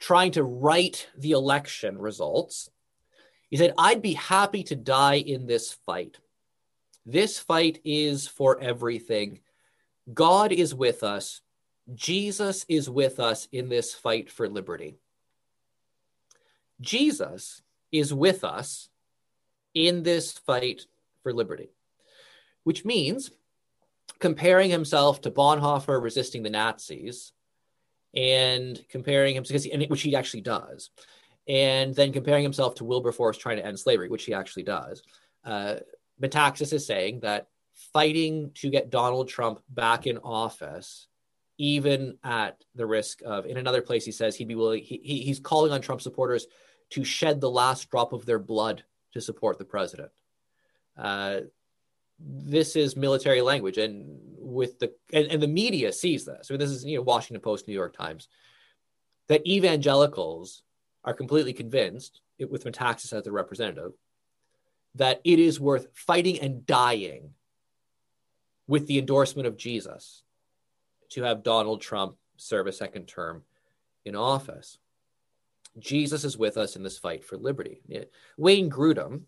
[0.00, 2.70] trying to write the election results,
[3.48, 6.18] he said, I'd be happy to die in this fight.
[7.04, 9.40] This fight is for everything.
[10.12, 11.40] God is with us.
[11.94, 14.96] Jesus is with us in this fight for liberty.
[16.80, 18.88] Jesus is with us
[19.74, 20.86] in this fight
[21.22, 21.70] for liberty,
[22.64, 23.30] which means
[24.18, 27.32] comparing himself to Bonhoeffer resisting the Nazis
[28.14, 30.90] and comparing him because he, which he actually does,
[31.46, 35.02] and then comparing himself to Wilberforce trying to end slavery, which he actually does.
[35.44, 35.76] Uh,
[36.20, 37.48] Metaxas is saying that
[37.92, 41.06] fighting to get Donald Trump back in office
[41.58, 45.38] even at the risk of in another place he says he'd be willing he, he's
[45.38, 46.46] calling on trump supporters
[46.88, 50.10] to shed the last drop of their blood to support the president.
[50.96, 51.40] Uh,
[52.18, 56.48] this is military language and with the and, and the media sees this.
[56.48, 58.28] So this is you know washington post new york times
[59.28, 60.62] that evangelicals
[61.04, 63.92] are completely convinced with metaxas as a representative
[64.96, 67.30] that it is worth fighting and dying
[68.70, 70.22] with the endorsement of jesus
[71.10, 73.42] to have Donald Trump serve a second term
[74.04, 74.78] in office.
[75.78, 77.82] Jesus is with us in this fight for liberty.
[78.38, 79.22] Wayne Grudem,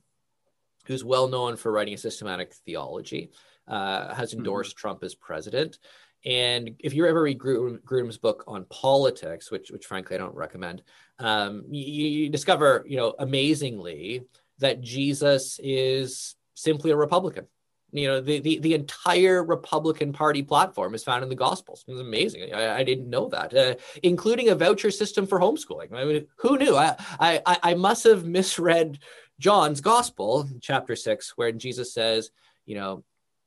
[0.87, 3.31] who's well known for writing a systematic theology,
[3.67, 4.39] uh, has mm-hmm.
[4.39, 4.81] endorsed mm-hmm.
[4.81, 5.79] Trump as president.
[6.25, 10.83] And if you ever read Grudem's book on politics, which, which frankly I don't recommend,
[11.19, 14.23] um, you, you discover, you know, amazingly
[14.59, 17.49] that Jesus is simply a Republican.
[17.93, 21.85] You know, the, the, the entire Republican Party platform is found in the Gospels.
[21.87, 22.55] It's amazing.
[22.55, 25.93] I, I didn't know that, uh, including a voucher system for homeschooling.
[25.93, 26.75] I mean, who knew?
[26.75, 28.99] I, I, I must have misread
[29.39, 32.31] John's Gospel, chapter six, where Jesus says,
[32.65, 33.05] you know,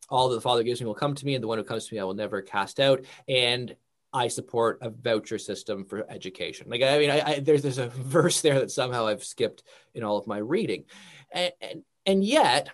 [0.10, 1.88] all that the Father gives me will come to me, and the one who comes
[1.88, 3.04] to me I will never cast out.
[3.28, 3.76] And
[4.14, 6.70] I support a voucher system for education.
[6.70, 10.04] Like, I mean, I, I, there's there's a verse there that somehow I've skipped in
[10.04, 10.86] all of my reading,
[11.32, 12.70] and, and, and yet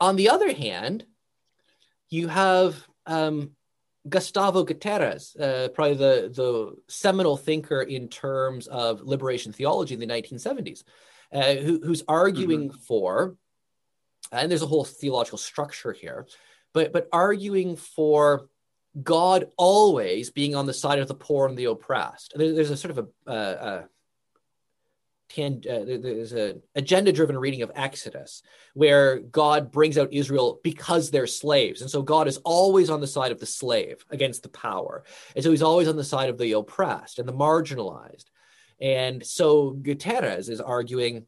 [0.00, 1.04] on the other hand,
[2.10, 3.50] you have um,
[4.08, 10.06] Gustavo Gutierrez, uh, probably the, the seminal thinker in terms of liberation theology in the
[10.06, 10.84] 1970s,
[11.32, 12.78] uh, who, who's arguing mm-hmm.
[12.78, 13.36] for,
[14.30, 16.26] and there's a whole theological structure here,
[16.72, 18.48] but, but arguing for
[19.02, 22.32] God always being on the side of the poor and the oppressed.
[22.36, 23.82] there's a sort of a, uh,
[25.38, 28.42] uh, there's an agenda driven reading of Exodus
[28.74, 31.80] where God brings out Israel because they're slaves.
[31.80, 35.04] And so God is always on the side of the slave against the power.
[35.34, 38.24] And so he's always on the side of the oppressed and the marginalized.
[38.80, 41.26] And so Gutierrez is arguing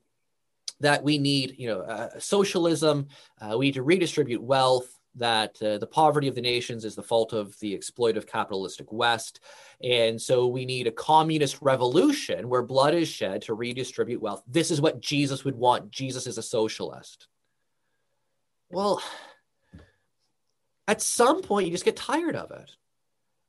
[0.80, 3.08] that we need, you know, uh, socialism,
[3.40, 7.02] uh, we need to redistribute wealth, that uh, the poverty of the nations is the
[7.02, 9.40] fault of the exploitive capitalistic West.
[9.82, 14.42] And so we need a communist revolution where blood is shed to redistribute wealth.
[14.46, 15.90] This is what Jesus would want.
[15.90, 17.28] Jesus is a socialist.
[18.70, 19.02] Well,
[20.88, 22.70] at some point, you just get tired of it.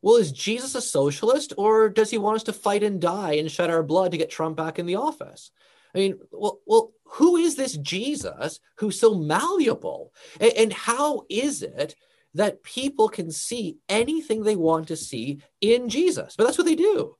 [0.01, 3.51] Well, is Jesus a socialist or does he want us to fight and die and
[3.51, 5.51] shed our blood to get Trump back in the office?
[5.97, 10.13] I mean, well, well who is this Jesus who's so malleable?
[10.39, 11.95] And, and how is it
[12.35, 16.35] that people can see anything they want to see in Jesus?
[16.37, 17.17] But that's what they do.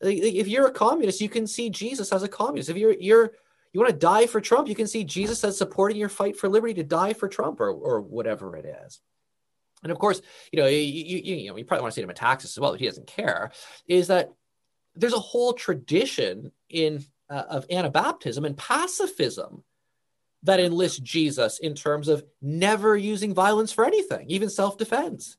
[0.00, 2.70] If you're a communist, you can see Jesus as a communist.
[2.70, 3.32] If you're you're
[3.72, 6.48] you want to die for Trump, you can see Jesus as supporting your fight for
[6.48, 9.00] liberty to die for Trump or or whatever it is.
[9.82, 12.08] And of course, you know, you, you, you know, you probably want to see him
[12.08, 13.52] in taxes as well, but he doesn't care.
[13.86, 14.32] Is that
[14.94, 19.62] there's a whole tradition in uh, of Anabaptism and pacifism
[20.42, 25.36] that enlists Jesus in terms of never using violence for anything, even self defense.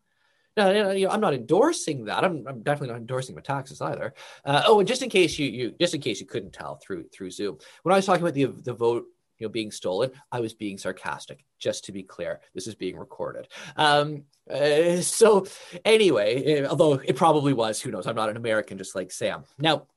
[0.58, 2.24] Now, you know, I'm not endorsing that.
[2.24, 4.14] I'm, I'm definitely not endorsing taxes either.
[4.46, 7.06] Uh, oh, and just in case you, you, just in case you couldn't tell through
[7.10, 9.06] through Zoom, when I was talking about the the vote,
[9.38, 11.44] you know, being stolen, I was being sarcastic.
[11.60, 13.48] Just to be clear, this is being recorded.
[13.76, 15.46] Um, uh, so
[15.84, 18.08] anyway, although it probably was, who knows?
[18.08, 19.44] I'm not an American, just like Sam.
[19.60, 19.88] Now,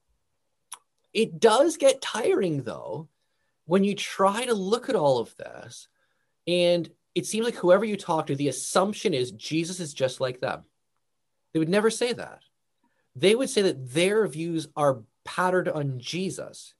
[1.12, 3.08] it does get tiring though
[3.66, 5.88] when you try to look at all of this
[6.46, 10.40] and it seems like whoever you talk to, the assumption is Jesus is just like
[10.40, 10.62] them.
[11.52, 12.42] They would never say that.
[13.16, 16.74] They would say that their views are patterned on Jesus.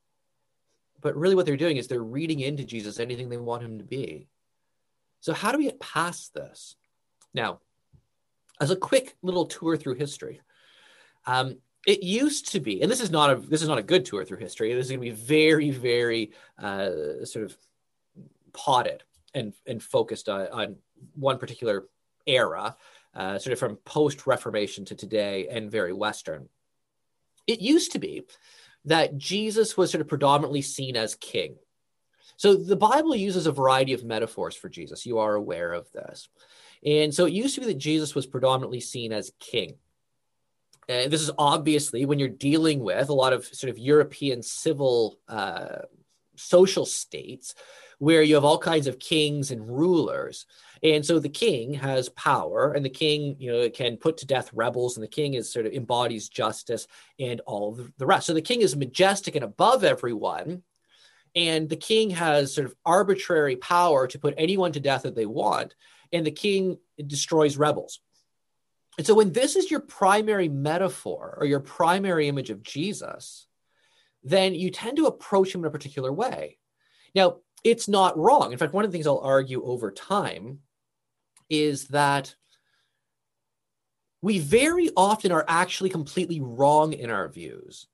[1.01, 3.85] But really, what they're doing is they're reading into Jesus anything they want him to
[3.85, 4.29] be.
[5.21, 6.77] So, how do we get past this?
[7.35, 7.61] Now,
[8.61, 10.41] as a quick little tour through history,
[11.27, 11.59] um,
[11.89, 14.23] it used to be, and this is not a this is not a good tour
[14.23, 14.75] through history.
[14.75, 17.57] This is going to be very, very uh, sort of
[18.53, 20.77] potted and and focused on, on
[21.15, 21.87] one particular
[22.27, 22.77] era,
[23.15, 26.51] uh, sort of from post Reformation to today, and very Western.
[27.47, 28.25] It used to be
[28.85, 31.57] that Jesus was sort of predominantly seen as king.
[32.37, 35.07] So the Bible uses a variety of metaphors for Jesus.
[35.07, 36.29] You are aware of this.
[36.85, 39.79] And so it used to be that Jesus was predominantly seen as king.
[40.89, 45.19] And this is obviously when you're dealing with a lot of sort of European civil
[45.29, 45.83] uh,
[46.37, 47.55] social states
[47.99, 50.47] where you have all kinds of kings and rulers.
[50.83, 54.51] And so the king has power, and the king, you know, can put to death
[54.55, 56.87] rebels, and the king is sort of embodies justice
[57.19, 58.29] and all the rest.
[58.29, 60.63] So the king is majestic and above everyone,
[61.35, 65.27] and the king has sort of arbitrary power to put anyone to death that they
[65.27, 65.75] want,
[66.13, 68.01] and the king destroys rebels.
[68.99, 73.47] And so when this is your primary metaphor or your primary image of Jesus,
[74.25, 76.59] then you tend to approach him in a particular way.
[77.15, 78.53] Now, it's not wrong.
[78.53, 80.59] In fact, one of the things I'll argue over time
[81.49, 82.35] is that
[84.21, 87.87] we very often are actually completely wrong in our views.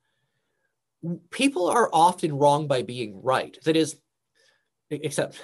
[1.31, 3.59] People are often wrong by being right.
[3.65, 3.97] That is,
[4.91, 5.39] except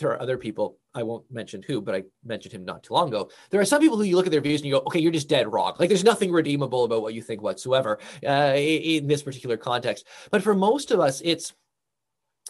[0.00, 3.08] there are other people I won't mention who, but I mentioned him not too long
[3.08, 3.30] ago.
[3.50, 5.12] There are some people who you look at their views and you go, okay, you're
[5.12, 5.74] just dead wrong.
[5.78, 10.06] Like there's nothing redeemable about what you think whatsoever uh, in this particular context.
[10.30, 11.52] But for most of us, it's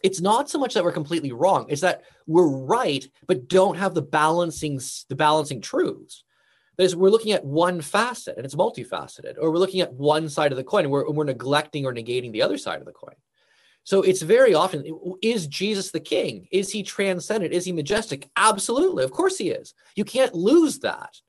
[0.03, 3.93] it's not so much that we're completely wrong; it's that we're right, but don't have
[3.93, 6.25] the balancing the balancing truths.
[6.79, 10.31] That is, we're looking at one facet and it's multifaceted, or we're looking at one
[10.31, 12.87] side of the coin and we're, and we're neglecting or negating the other side of
[12.87, 13.17] the coin.
[13.85, 14.85] So it's very often
[15.23, 16.47] is Jesus the king?
[16.51, 17.53] Is he transcendent?
[17.53, 18.29] Is he majestic?
[18.37, 19.05] Absolutely.
[19.05, 19.75] Of course he is.
[19.97, 21.21] You can't lose that.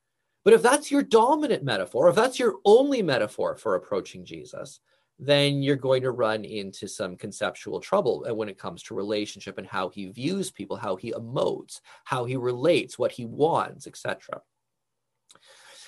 [0.43, 4.79] But if that's your dominant metaphor, if that's your only metaphor for approaching Jesus,
[5.19, 9.67] then you're going to run into some conceptual trouble when it comes to relationship and
[9.67, 14.41] how he views people, how he emotes, how he relates, what he wants, etc.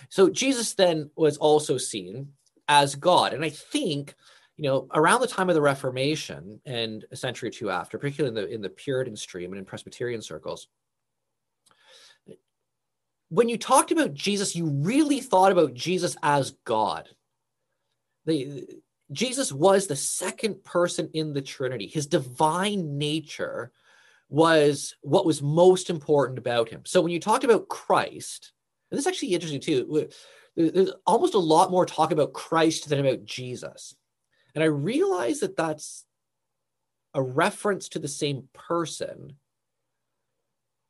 [0.09, 2.33] So Jesus then was also seen
[2.67, 3.33] as God.
[3.33, 4.13] And I think
[4.57, 8.29] you know, around the time of the Reformation and a century or two after, particularly
[8.29, 10.67] in the in the Puritan stream and in Presbyterian circles,
[13.29, 17.09] when you talked about Jesus, you really thought about Jesus as God.
[18.25, 18.67] The,
[19.11, 21.87] Jesus was the second person in the Trinity.
[21.87, 23.71] His divine nature
[24.29, 26.81] was what was most important about him.
[26.85, 28.51] So when you talked about Christ,
[28.89, 30.09] and this is actually interesting too,
[30.55, 33.95] there's almost a lot more talk about Christ than about Jesus.
[34.55, 36.05] And I realize that that's
[37.13, 39.37] a reference to the same person.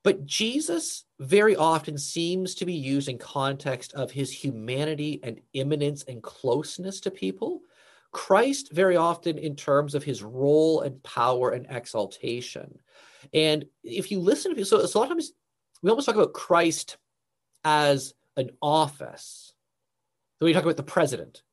[0.04, 6.04] But Jesus very often seems to be used in context of his humanity and immanence
[6.04, 7.62] and closeness to people.
[8.12, 12.80] Christ very often in terms of his role and power and exaltation.
[13.34, 15.32] And if you listen to so, so a lot of times
[15.82, 16.98] we almost talk about Christ
[17.64, 19.54] as an office.
[20.38, 21.44] So we talk about the president.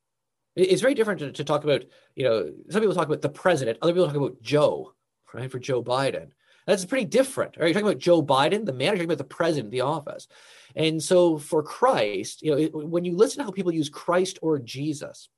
[0.57, 1.85] It's very different to, to talk about,
[2.15, 4.95] you know, some people talk about the president, other people talk about Joe,
[5.33, 6.31] right, for Joe Biden.
[6.67, 7.57] That's pretty different.
[7.59, 9.81] Are you talking about Joe Biden, the man, or you're talking about the president, the
[9.81, 10.29] office?
[10.77, 14.39] And so for Christ, you know, it, when you listen to how people use Christ
[14.43, 15.29] or Jesus,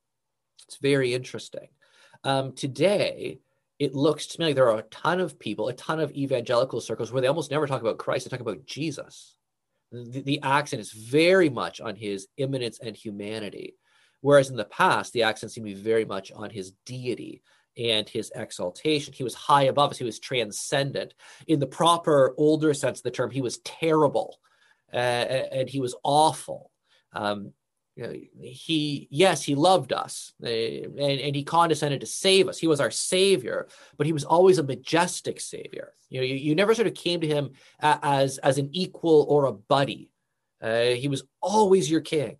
[0.66, 1.68] it's very interesting.
[2.24, 3.38] Um, today,
[3.78, 6.80] it looks to me like there are a ton of people, a ton of evangelical
[6.80, 9.36] circles where they almost never talk about Christ, they talk about Jesus.
[9.90, 13.74] The, the accent is very much on his immanence and humanity.
[14.22, 17.42] Whereas in the past, the accent seemed to be very much on his deity
[17.76, 19.12] and his exaltation.
[19.12, 21.14] He was high above us, he was transcendent.
[21.46, 24.38] In the proper older sense of the term, he was terrible
[24.92, 26.70] uh, and he was awful.
[27.12, 27.52] Um,
[27.96, 32.58] you know, he yes he loved us uh, and, and he condescended to save us
[32.58, 33.68] he was our savior
[33.98, 37.20] but he was always a majestic savior you know you, you never sort of came
[37.20, 37.50] to him
[37.80, 40.10] as as an equal or a buddy
[40.62, 42.38] uh, he was always your king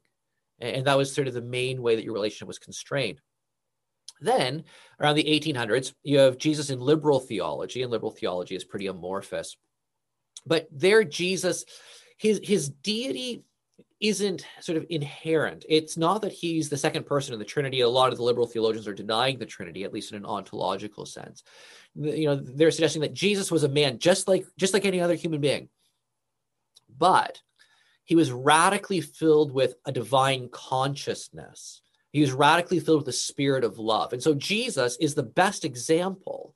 [0.63, 3.21] and that was sort of the main way that your relationship was constrained
[4.21, 4.65] then
[5.01, 9.57] around the 1800s you have jesus in liberal theology and liberal theology is pretty amorphous
[10.47, 11.65] but there jesus
[12.17, 13.45] his his deity
[14.03, 15.65] isn't sort of inherent.
[15.69, 17.81] It's not that he's the second person in the Trinity.
[17.81, 21.07] A lot of the liberal theologians are denying the Trinity, at least in an ontological
[21.07, 21.45] sense.
[21.95, 25.15] You know, they're suggesting that Jesus was a man just like just like any other
[25.15, 25.69] human being.
[26.99, 27.41] But
[28.13, 31.81] he was radically filled with a divine consciousness.
[32.13, 34.13] He was radically filled with the spirit of love.
[34.13, 36.55] And so Jesus is the best example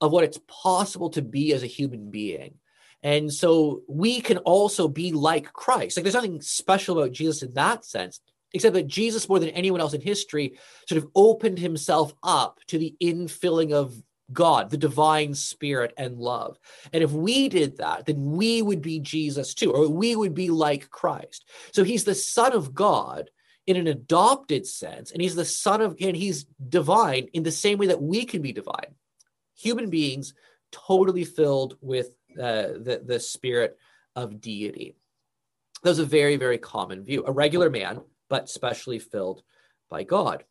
[0.00, 2.54] of what it's possible to be as a human being
[3.02, 5.96] and so we can also be like Christ.
[5.96, 8.20] Like there's nothing special about Jesus in that sense,
[8.52, 12.78] except that Jesus, more than anyone else in history, sort of opened himself up to
[12.78, 14.02] the infilling of
[14.32, 16.58] God, the divine spirit and love.
[16.92, 20.50] And if we did that, then we would be Jesus too, or we would be
[20.50, 21.48] like Christ.
[21.72, 23.30] So he's the Son of God
[23.66, 27.78] in an adopted sense, and he's the Son of, and he's divine in the same
[27.78, 28.94] way that we can be divine.
[29.56, 30.34] Human beings
[30.70, 32.08] totally filled with
[32.38, 33.76] uh, the, the spirit
[34.14, 34.94] of deity.
[35.82, 37.24] That was a very, very common view.
[37.26, 39.42] A regular man, but specially filled
[39.88, 40.44] by God.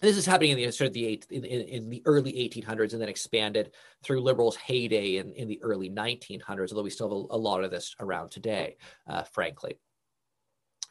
[0.00, 3.00] This is happening in the sort of the eight, in, in, the early 1800s and
[3.00, 3.72] then expanded
[4.02, 7.62] through liberals' heyday in, in the early 1900s, although we still have a, a lot
[7.62, 9.78] of this around today, uh, frankly.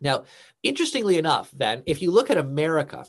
[0.01, 0.25] Now,
[0.61, 3.05] interestingly enough, then, if you look at America,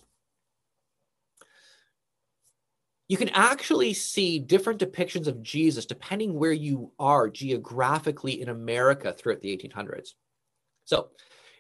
[3.09, 9.13] you can actually see different depictions of Jesus depending where you are geographically in America
[9.13, 10.11] throughout the 1800s.
[10.85, 11.09] So,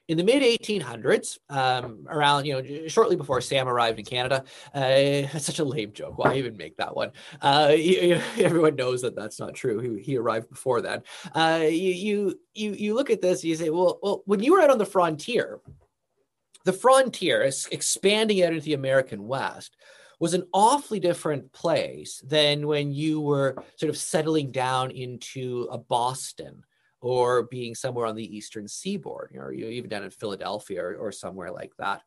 [0.09, 4.45] in the mid 1800s, um, around you know shortly before Sam arrived in Canada,
[4.75, 4.81] uh,
[5.33, 6.19] that's such a lame joke.
[6.19, 7.11] Why even make that one?
[7.41, 9.79] Uh, you, everyone knows that that's not true.
[9.81, 11.03] He, he arrived before then.
[11.35, 14.71] Uh, you you you look at this, you say, well, well, when you were out
[14.71, 15.61] on the frontier,
[16.65, 19.77] the frontier is expanding out into the American West
[20.19, 25.77] was an awfully different place than when you were sort of settling down into a
[25.77, 26.65] Boston
[27.07, 30.97] or being somewhere on the eastern seaboard, or you know, even down in Philadelphia or,
[30.97, 32.03] or somewhere like that.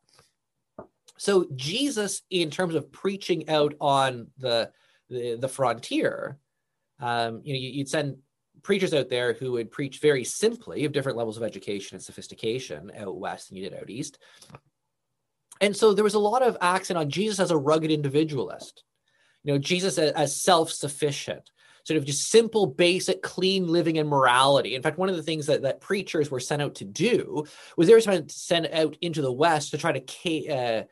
[1.16, 4.70] So Jesus, in terms of preaching out on the
[5.08, 6.36] the, the frontier,
[7.00, 8.18] um, you know, you, would send
[8.62, 12.92] preachers out there who would preach very simply of different levels of education and sophistication
[12.94, 14.18] out west than you did out east.
[15.62, 18.84] And so there was a lot of accent on Jesus as a rugged individualist,
[19.44, 21.50] you know, Jesus as, as self sufficient,
[21.84, 24.74] sort of just simple, basic, clean living and morality.
[24.74, 27.44] In fact, one of the things that, that preachers were sent out to do
[27.76, 30.82] was they were sent out into the West to try to uh,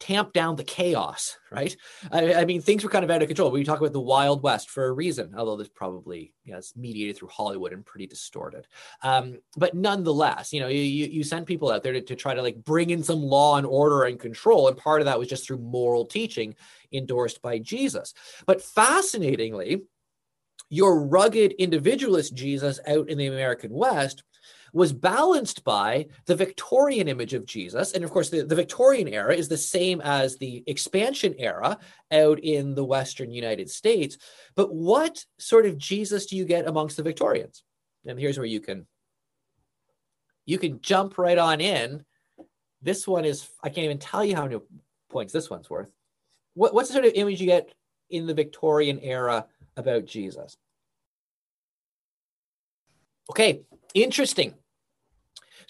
[0.00, 1.76] tamp down the chaos, right?
[2.10, 3.50] I, I, mean, things were kind of out of control.
[3.50, 7.16] We talk about the Wild West for a reason, although this probably you know, mediated
[7.16, 8.66] through Hollywood and pretty distorted.
[9.02, 12.42] Um, but nonetheless, you know, you, you send people out there to, to try to
[12.42, 15.46] like bring in some law and order and control, and part of that was just
[15.46, 16.54] through moral teaching
[16.92, 18.14] endorsed by Jesus.
[18.46, 19.82] But fascinatingly,
[20.70, 24.24] your rugged individualist Jesus out in the American West
[24.74, 27.92] was balanced by the Victorian image of Jesus.
[27.92, 31.78] And of course, the, the Victorian era is the same as the expansion era
[32.10, 34.18] out in the Western United States.
[34.56, 37.62] But what sort of Jesus do you get amongst the Victorians?
[38.04, 38.86] And here's where you can
[40.44, 42.04] you can jump right on in.
[42.82, 44.58] This one is I can't even tell you how many
[45.08, 45.88] points this one's worth.
[46.54, 47.72] What, what's the sort of image you get
[48.10, 49.46] in the Victorian era
[49.76, 50.56] about Jesus?
[53.30, 53.62] Okay,
[53.94, 54.54] interesting.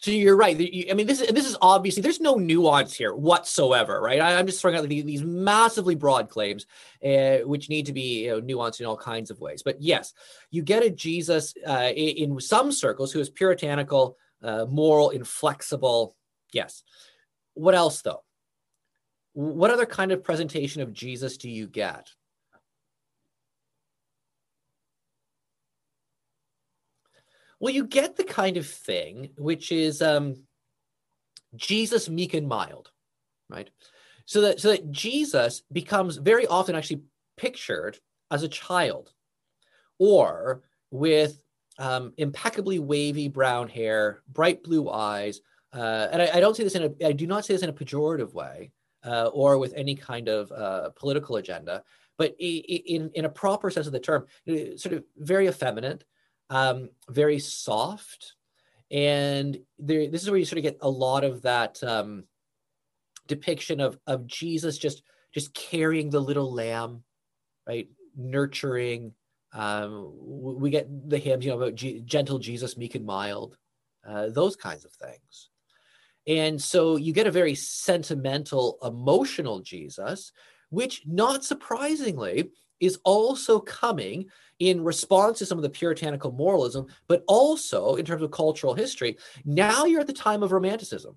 [0.04, 0.54] So you're right.
[0.54, 4.20] I mean, this is this is obviously there's no nuance here whatsoever, right?
[4.20, 6.66] I, am just throwing out these, massively broad claims,
[7.02, 9.62] uh, which need to be you know, nuanced in all kinds of ways.
[9.62, 10.12] But yes,
[10.50, 16.14] you get a Jesus uh, in, some circles who is puritanical, uh, moral, inflexible.
[16.52, 16.82] Yes.
[17.54, 18.24] What else though?
[19.32, 22.10] What other kind of presentation of Jesus do you get?
[27.64, 30.34] Well, you get the kind of thing which is um,
[31.56, 32.90] Jesus meek and mild,
[33.48, 33.70] right?
[34.26, 37.04] So that so that Jesus becomes very often actually
[37.38, 37.98] pictured
[38.30, 39.14] as a child,
[39.98, 41.42] or with
[41.78, 45.40] um, impeccably wavy brown hair, bright blue eyes,
[45.72, 47.70] uh, and I, I, don't say this in a I do not say this in
[47.70, 48.72] a pejorative way,
[49.06, 51.82] uh, or with any kind of uh, political agenda,
[52.18, 54.26] but in in a proper sense of the term,
[54.76, 56.04] sort of very effeminate,
[56.50, 58.34] um, very soft.
[58.90, 62.24] And there, this is where you sort of get a lot of that um,
[63.26, 67.02] depiction of, of Jesus just just carrying the little lamb,
[67.66, 67.88] right?
[68.16, 69.12] Nurturing.
[69.52, 73.56] Um, we get the hymns, you know, about G- gentle Jesus, meek and mild,
[74.06, 75.50] uh, those kinds of things.
[76.26, 80.32] And so you get a very sentimental, emotional Jesus,
[80.70, 82.50] which, not surprisingly,
[82.80, 84.26] is also coming
[84.58, 89.16] in response to some of the puritanical moralism, but also in terms of cultural history.
[89.44, 91.16] Now you're at the time of Romanticism.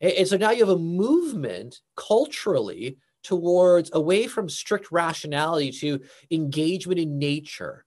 [0.00, 6.98] And so now you have a movement culturally towards away from strict rationality to engagement
[6.98, 7.84] in nature,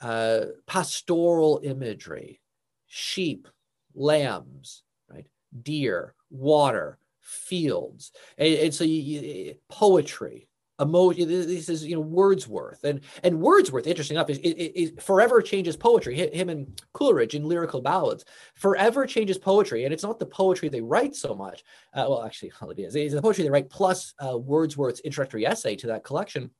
[0.00, 2.40] uh, pastoral imagery,
[2.86, 3.46] sheep,
[3.94, 5.26] lambs, right,
[5.62, 10.48] deer, water, fields, and, and so you, you, poetry,
[10.80, 11.26] emoji.
[11.26, 15.76] This is you know Wordsworth, and and Wordsworth, interesting enough, is, is, is, forever changes
[15.76, 16.16] poetry.
[16.16, 18.24] Him and Coleridge in lyrical ballads
[18.54, 21.64] forever changes poetry, and it's not the poetry they write so much.
[21.94, 22.96] Uh, well, actually, well, it is.
[22.96, 26.50] It's the poetry they write plus uh, Wordsworth's introductory essay to that collection,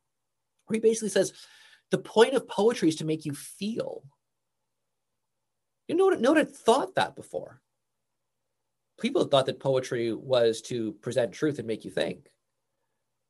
[0.67, 1.33] where he basically says
[1.91, 4.05] the point of poetry is to make you feel.
[5.89, 7.61] You know, no one had thought that before.
[9.01, 12.31] People thought that poetry was to present truth and make you think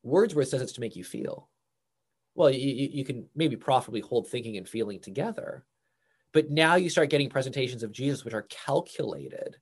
[0.03, 1.49] Wordsworth says it's to make you feel.
[2.35, 5.65] Well, you, you can maybe profitably hold thinking and feeling together,
[6.33, 9.57] but now you start getting presentations of Jesus which are calculated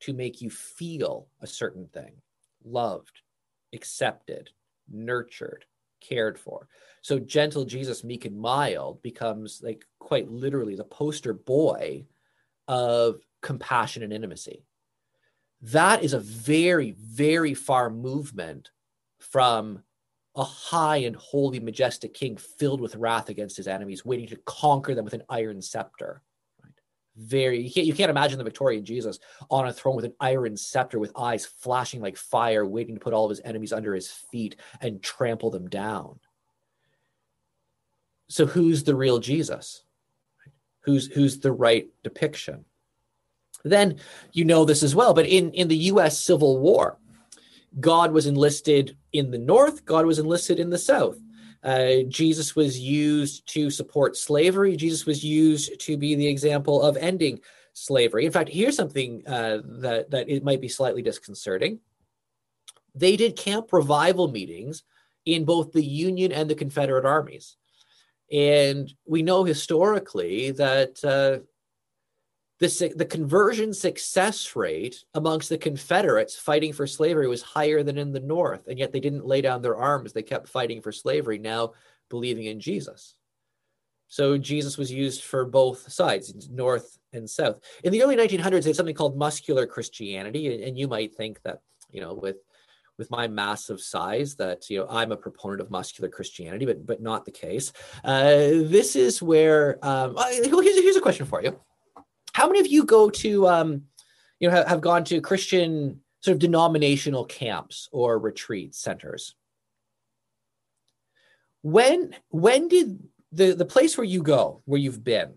[0.00, 2.12] to make you feel a certain thing
[2.64, 3.22] loved,
[3.72, 4.50] accepted,
[4.90, 5.64] nurtured,
[6.00, 6.68] cared for.
[7.02, 12.06] So gentle Jesus, meek and mild becomes like quite literally the poster boy
[12.66, 14.64] of compassion and intimacy.
[15.62, 18.70] That is a very, very far movement
[19.18, 19.82] from
[20.38, 24.94] a high and holy, majestic king filled with wrath against his enemies, waiting to conquer
[24.94, 26.22] them with an iron scepter.
[27.16, 29.18] Very, you can't, you can't imagine the Victorian Jesus
[29.50, 33.12] on a throne with an iron scepter with eyes flashing like fire, waiting to put
[33.12, 36.20] all of his enemies under his feet and trample them down.
[38.28, 39.82] So, who's the real Jesus?
[40.82, 42.64] Who's, who's the right depiction?
[43.64, 43.98] Then
[44.32, 46.98] you know this as well, but in, in the US Civil War,
[47.80, 51.18] God was enlisted in the north, God was enlisted in the south.
[51.62, 54.76] Uh, Jesus was used to support slavery.
[54.76, 57.40] Jesus was used to be the example of ending
[57.72, 58.26] slavery.
[58.26, 61.80] In fact, here's something uh, that that it might be slightly disconcerting.
[62.94, 64.82] They did camp revival meetings
[65.24, 67.56] in both the Union and the Confederate armies,
[68.32, 71.44] and we know historically that uh,
[72.58, 78.12] the, the conversion success rate amongst the Confederates fighting for slavery was higher than in
[78.12, 80.12] the North, and yet they didn't lay down their arms.
[80.12, 81.72] They kept fighting for slavery, now
[82.08, 83.14] believing in Jesus.
[84.08, 87.60] So Jesus was used for both sides, North and South.
[87.84, 91.60] In the early 1900s, they had something called muscular Christianity, and you might think that,
[91.90, 92.36] you know, with
[92.96, 97.00] with my massive size that you know I'm a proponent of muscular Christianity, but but
[97.00, 97.72] not the case.
[98.02, 101.60] Uh, this is where um, here's, here's a question for you
[102.38, 103.82] how many of you go to, um,
[104.38, 109.34] you know, have, have gone to Christian sort of denominational camps or retreat centers?
[111.62, 115.34] When when did the the place where you go, where you've been,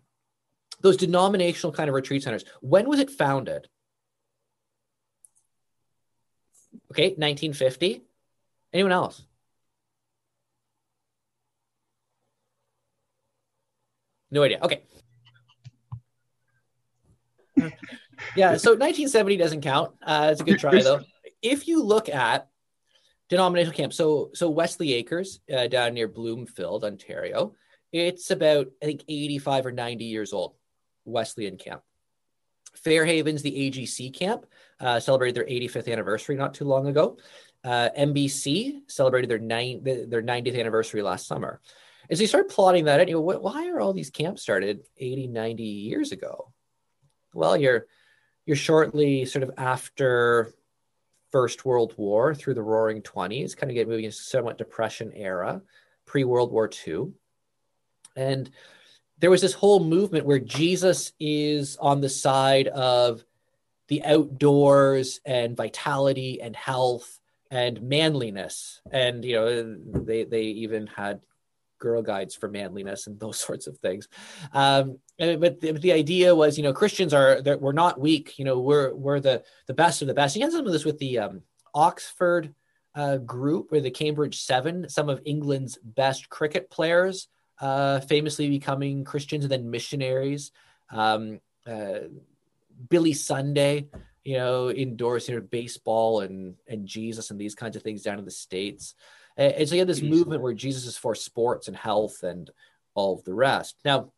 [0.81, 3.67] those denominational kind of retreat centers, when was it founded?
[6.91, 8.03] Okay, 1950.
[8.73, 9.25] Anyone else?
[14.29, 14.59] No idea.
[14.61, 14.83] Okay
[18.35, 19.93] yeah, so 1970 doesn't count.
[20.01, 21.01] Uh, it's a good try though.
[21.41, 22.47] If you look at
[23.29, 27.55] denominational camps, so so Wesley Acres uh, down near Bloomfield, Ontario,
[27.91, 30.53] it's about I think 85 or 90 years old.
[31.05, 31.81] Wesleyan camp.
[32.75, 34.45] Fairhaven's the AGC camp
[34.79, 37.17] uh, celebrated their 85th anniversary not too long ago.
[37.63, 41.61] Uh, NBC celebrated their nine their 90th anniversary last summer.
[42.11, 45.27] So you start plotting that out, you know, why are all these camps started 80,
[45.27, 46.50] 90 years ago?
[47.33, 47.87] Well, you're
[48.45, 50.53] you're shortly sort of after
[51.31, 55.61] First World War through the Roaring Twenties, kind of get moving into somewhat Depression era,
[56.05, 57.13] pre World War II,
[58.15, 58.49] and
[59.19, 63.23] there was this whole movement where Jesus is on the side of
[63.87, 67.19] the outdoors and vitality and health
[67.51, 68.81] and manliness.
[68.91, 71.21] And you know they they even had
[71.81, 74.07] girl guides for manliness and those sorts of things.
[74.53, 78.45] Um, but the, the, idea was you know christians are that we're not weak you
[78.45, 80.35] know we're we're the the best of the best.
[80.35, 81.41] You had some of this with the um,
[81.73, 82.55] oxford
[82.95, 87.27] uh, group or the cambridge seven some of england's best cricket players
[87.59, 90.51] uh, famously becoming christians and then missionaries.
[90.89, 91.99] Um, uh,
[92.89, 93.87] billy sunday
[94.23, 98.31] you know, endorsing baseball and and Jesus and these kinds of things down in the
[98.31, 98.95] states.
[99.41, 102.49] And, and so you have this movement where Jesus is for sports and health and
[102.93, 103.77] all of the rest.
[103.83, 104.11] Now,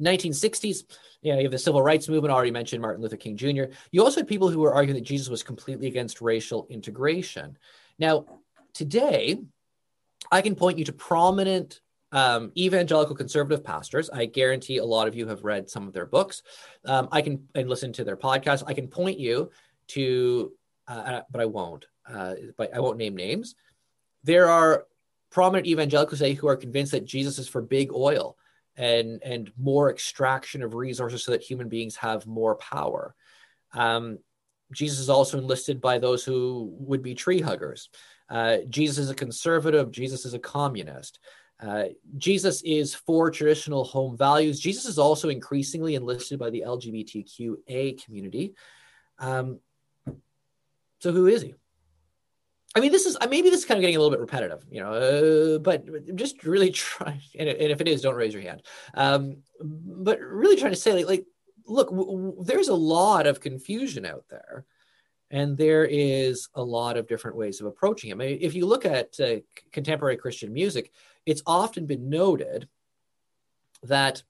[0.00, 0.82] 1960s,
[1.22, 2.32] you know, you have the civil rights movement.
[2.34, 3.64] Already mentioned Martin Luther King Jr.
[3.92, 7.56] You also had people who were arguing that Jesus was completely against racial integration.
[7.98, 8.26] Now,
[8.74, 9.38] today,
[10.30, 11.80] I can point you to prominent
[12.12, 14.10] um, evangelical conservative pastors.
[14.10, 16.42] I guarantee a lot of you have read some of their books.
[16.84, 18.64] Um, I can and listen to their podcasts.
[18.66, 19.50] I can point you
[19.88, 20.52] to,
[20.88, 21.86] uh, uh, but I won't.
[22.06, 23.54] Uh, but I won't name names.
[24.26, 24.86] There are
[25.30, 28.36] prominent evangelicals today who are convinced that Jesus is for big oil
[28.76, 33.14] and and more extraction of resources so that human beings have more power.
[33.72, 34.18] Um,
[34.72, 37.88] Jesus is also enlisted by those who would be tree huggers.
[38.28, 39.92] Uh, Jesus is a conservative.
[39.92, 41.20] Jesus is a communist.
[41.60, 41.84] Uh,
[42.18, 44.58] Jesus is for traditional home values.
[44.58, 48.54] Jesus is also increasingly enlisted by the LGBTQA community.
[49.20, 49.60] Um,
[50.98, 51.54] so who is he?
[52.76, 54.80] I mean, this is maybe this is kind of getting a little bit repetitive, you
[54.80, 57.18] know, uh, but just really try.
[57.38, 58.62] And, if it is, don't raise your hand.
[58.92, 61.24] Um, but really trying to say, like, like
[61.66, 64.66] look, w- w- there's a lot of confusion out there,
[65.30, 68.14] and there is a lot of different ways of approaching it.
[68.14, 69.36] I mean, if you look at uh,
[69.72, 70.92] contemporary Christian music,
[71.24, 72.68] it's often been noted
[73.84, 74.22] that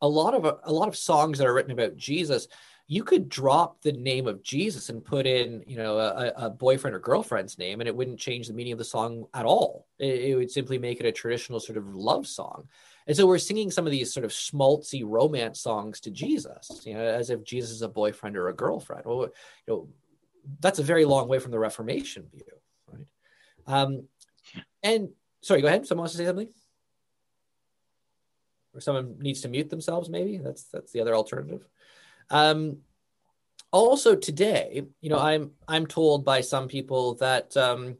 [0.00, 2.48] a lot of a lot of songs that are written about Jesus,
[2.88, 6.94] you could drop the name of Jesus and put in, you know, a, a boyfriend
[6.94, 9.86] or girlfriend's name, and it wouldn't change the meaning of the song at all.
[9.98, 12.68] It, it, would simply make it a traditional sort of love song.
[13.06, 16.94] And so we're singing some of these sort of schmaltzy romance songs to Jesus, you
[16.94, 19.04] know, as if Jesus is a boyfriend or a girlfriend.
[19.06, 19.30] Well, you
[19.68, 19.88] know,
[20.60, 22.42] that's a very long way from the Reformation view,
[22.88, 23.06] right?
[23.66, 24.08] Um,
[24.82, 25.10] and
[25.40, 25.86] sorry, go ahead.
[25.86, 26.48] Someone wants to say something?
[28.74, 30.38] Or someone needs to mute themselves, maybe?
[30.38, 31.66] That's that's the other alternative.
[32.32, 32.78] Um,
[33.70, 37.96] also today, you know, I'm I'm told by some people that um,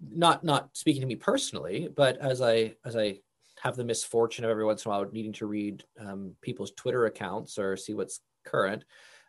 [0.00, 3.20] not not speaking to me personally, but as I as I
[3.62, 7.06] have the misfortune of every once in a while needing to read um, people's Twitter
[7.06, 8.84] accounts or see what's current.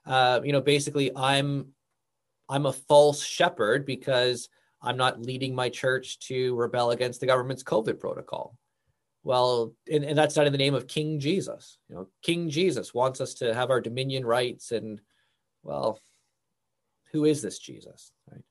[0.05, 1.70] Uh, you know, basically, I'm
[2.47, 4.49] I'm a false shepherd because
[4.82, 8.55] I'm not leading my church to rebel against the government's COVID protocol.
[9.24, 11.78] Well, and, and that's not in the name of King Jesus.
[11.89, 15.01] You know, King Jesus wants us to have our dominion rights, and
[15.63, 15.99] well,
[17.11, 18.11] who is this Jesus?
[18.32, 18.41] Right.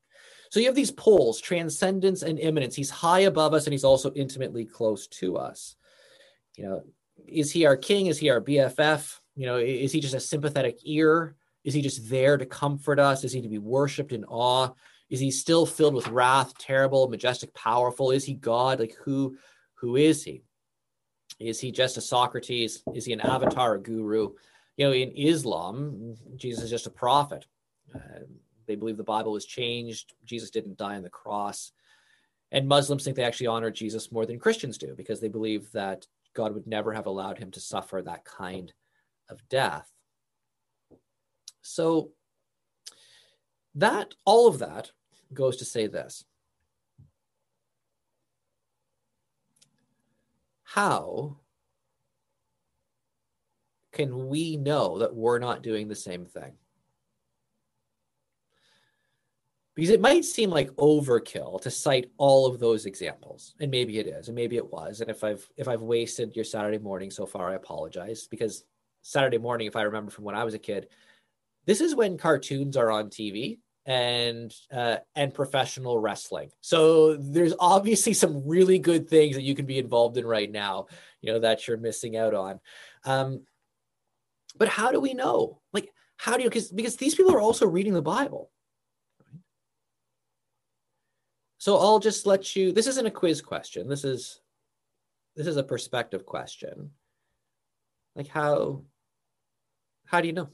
[0.51, 2.75] So you have these poles, transcendence and immanence.
[2.75, 5.77] He's high above us, and he's also intimately close to us.
[6.57, 6.83] You know,
[7.27, 8.07] is he our king?
[8.07, 9.19] Is he our BFF?
[9.37, 11.37] You know, is he just a sympathetic ear?
[11.65, 13.25] Is he just there to comfort us?
[13.25, 14.71] Is he to be worshipped in awe?
[15.11, 18.11] Is he still filled with wrath, terrible, majestic, powerful?
[18.11, 18.81] Is he God?
[18.81, 19.37] Like who
[19.75, 20.43] who is he?
[21.39, 22.83] Is he just a Socrates?
[22.95, 24.33] Is he an avatar, a guru?
[24.77, 27.47] You know, in Islam, Jesus is just a prophet.
[27.95, 28.21] Uh,
[28.67, 30.15] they believe the Bible was changed.
[30.25, 31.73] Jesus didn't die on the cross.
[32.51, 36.07] And Muslims think they actually honor Jesus more than Christians do because they believe that
[36.35, 38.73] God would never have allowed him to suffer that kind
[39.29, 39.91] of death.
[41.63, 42.13] So
[43.75, 44.91] that all of that
[45.33, 46.25] goes to say this
[50.69, 51.39] How
[53.93, 56.53] can we know that we're not doing the same thing?
[59.75, 64.07] Because it might seem like overkill to cite all of those examples, and maybe it
[64.07, 65.01] is, and maybe it was.
[65.01, 68.27] And if I've if I've wasted your Saturday morning so far, I apologize.
[68.27, 68.65] Because
[69.01, 70.89] Saturday morning, if I remember from when I was a kid,
[71.65, 76.51] this is when cartoons are on TV and uh, and professional wrestling.
[76.61, 80.87] So there's obviously some really good things that you can be involved in right now,
[81.21, 82.61] you know, that you're missing out on.
[83.05, 83.43] Um,
[84.57, 85.61] but how do we know?
[85.73, 88.51] Like, how do you because because these people are also reading the bible
[91.57, 94.41] so i'll just let you this isn't a quiz question this is
[95.37, 96.91] this is a perspective question
[98.15, 98.83] like how
[100.07, 100.49] how do you know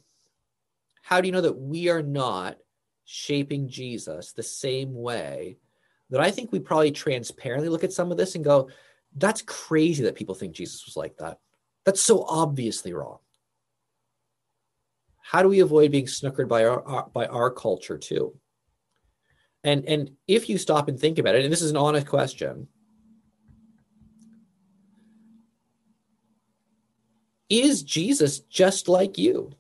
[1.03, 2.59] how do you know that we are not
[3.05, 5.57] shaping jesus the same way
[6.11, 8.69] that i think we probably transparently look at some of this and go
[9.17, 11.39] that's crazy that people think jesus was like that.
[11.85, 13.19] That's so obviously wrong.
[15.23, 18.35] How do we avoid being snookered by our, our, by our culture too?
[19.63, 22.69] And and if you stop and think about it and this is an honest question
[27.51, 29.53] is jesus just like you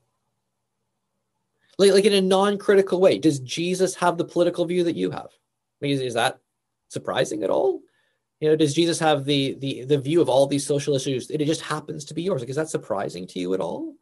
[1.79, 5.29] like, like in a non-critical way does jesus have the political view that you have
[5.81, 6.39] is, is that
[6.89, 7.81] surprising at all
[8.41, 11.45] you know does jesus have the the the view of all these social issues it
[11.45, 13.95] just happens to be yours like is that surprising to you at all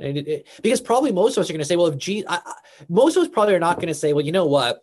[0.00, 2.40] and it, it, because probably most of us are going to say, well, if I,
[2.44, 2.54] I,
[2.88, 4.82] most of us probably are not going to say, well, you know what?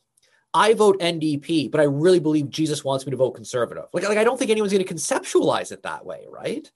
[0.54, 3.86] I vote NDP, but I really believe Jesus wants me to vote conservative.
[3.94, 6.70] Like, like I don't think anyone's going to conceptualize it that way, right?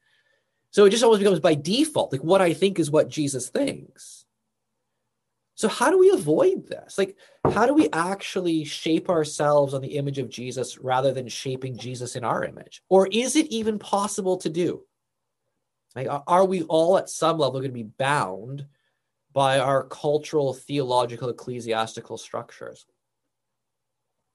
[0.72, 4.21] So it just always becomes by default, like what I think is what Jesus thinks.
[5.62, 6.98] So how do we avoid this?
[6.98, 11.78] Like, how do we actually shape ourselves on the image of Jesus rather than shaping
[11.78, 12.82] Jesus in our image?
[12.90, 14.82] Or is it even possible to do?
[15.96, 18.66] Like, are we all at some level going to be bound
[19.34, 22.88] by our cultural, theological, ecclesiastical structures?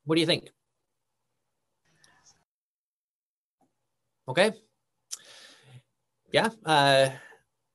[0.05, 0.51] What do you think?
[4.29, 4.53] Okay.
[6.31, 7.09] Yeah, uh,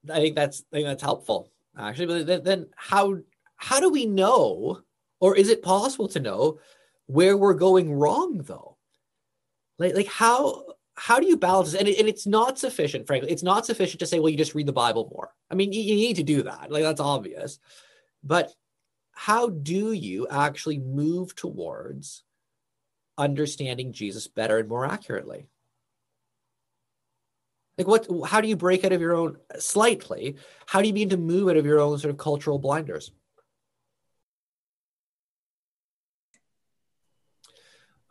[0.10, 2.06] I think that's I think that's helpful actually.
[2.08, 3.18] But then, then how
[3.62, 4.82] how do we know,
[5.20, 6.60] or is it possible to know
[7.06, 8.76] where we're going wrong though?
[9.78, 11.80] Like like how how do you balance this?
[11.80, 13.32] And, it, and it's not sufficient, frankly.
[13.32, 15.32] It's not sufficient to say, well, you just read the Bible more.
[15.50, 16.72] I mean, you, you need to do that.
[16.72, 17.60] Like, that's obvious.
[18.24, 18.52] But
[19.12, 22.24] how do you actually move towards
[23.18, 25.48] understanding Jesus better and more accurately?
[27.78, 30.36] Like, what, how do you break out of your own, slightly,
[30.68, 33.12] how do you begin to move out of your own sort of cultural blinders?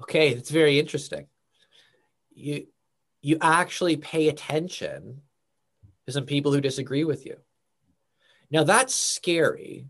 [0.03, 1.27] Okay, it's very interesting
[2.41, 2.67] you
[3.23, 5.21] you actually pay attention
[6.07, 7.37] to some people who disagree with you.
[8.51, 9.87] Now that's scary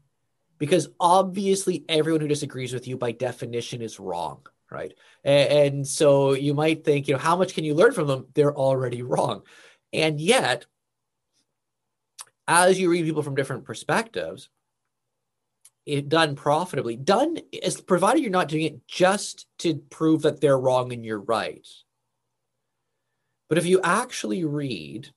[0.59, 4.93] because obviously everyone who disagrees with you by definition is wrong, right?
[5.23, 8.27] And, and so you might think, you know, how much can you learn from them?
[8.35, 9.43] They're already wrong.
[9.93, 10.67] And yet,
[12.49, 14.51] as you read people from different perspectives,
[15.87, 20.59] it done profitably, done as provided you're not doing it just to prove that they're
[20.59, 21.67] wrong and you're right.
[23.49, 25.09] But if you actually read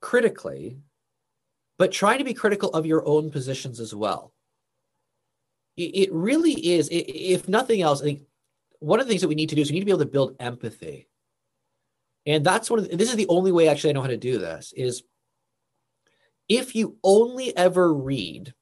[0.00, 0.78] critically,
[1.78, 4.32] but try to be critical of your own positions as well,
[5.76, 8.22] it really is, if nothing else, I think
[8.78, 10.00] one of the things that we need to do is we need to be able
[10.00, 11.08] to build empathy.
[12.24, 14.16] And that's one of the, this is the only way actually I know how to
[14.16, 15.02] do this is
[16.48, 18.54] if you only ever read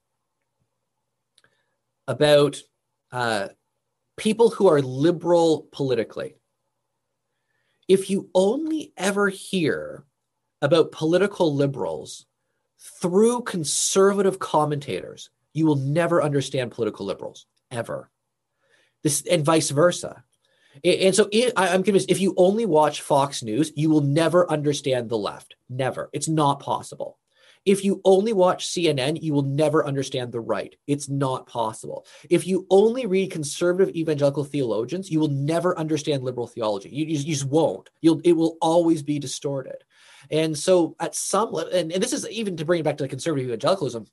[2.07, 2.61] about
[3.11, 3.49] uh,
[4.17, 6.35] people who are liberal politically,
[7.87, 10.05] if you only ever hear
[10.61, 12.25] about political liberals
[12.79, 18.09] through conservative commentators, you will never understand political liberals ever.
[19.03, 20.23] This and vice versa.
[20.83, 25.09] And so it, I'm convinced if you only watch Fox News, you will never understand
[25.09, 25.55] the left.
[25.69, 26.09] Never.
[26.11, 27.17] It's not possible.
[27.65, 30.75] If you only watch CNN, you will never understand the right.
[30.85, 32.05] It's not possible.
[32.29, 36.89] If you only read conservative evangelical theologians, you will never understand liberal theology.
[36.89, 37.89] You, you, you just won't.
[38.01, 39.83] You'll, it will always be distorted.
[40.29, 43.03] And so, at some level, and, and this is even to bring it back to
[43.03, 44.05] the conservative evangelicalism,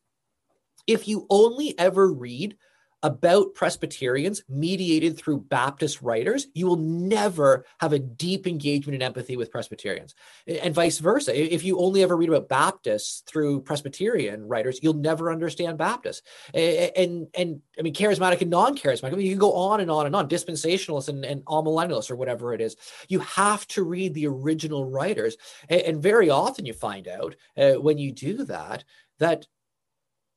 [0.87, 2.57] if you only ever read
[3.03, 9.37] about Presbyterians mediated through Baptist writers, you will never have a deep engagement and empathy
[9.37, 10.15] with Presbyterians.
[10.47, 11.55] And vice versa.
[11.55, 16.23] If you only ever read about Baptists through Presbyterian writers, you'll never understand Baptists.
[16.55, 19.81] And, and, and I mean, charismatic and non charismatic, I mean, you can go on
[19.81, 22.77] and on and on, dispensationalists and, and amillennialists or whatever it is.
[23.09, 25.37] You have to read the original writers.
[25.69, 28.85] And, and very often you find out uh, when you do that,
[29.19, 29.47] that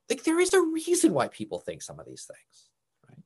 [0.10, 2.70] like there is a reason why people think some of these things
[3.10, 3.26] right?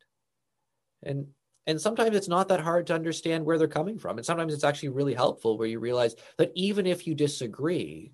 [1.03, 1.27] And
[1.67, 4.17] and sometimes it's not that hard to understand where they're coming from.
[4.17, 8.11] And sometimes it's actually really helpful where you realize that even if you disagree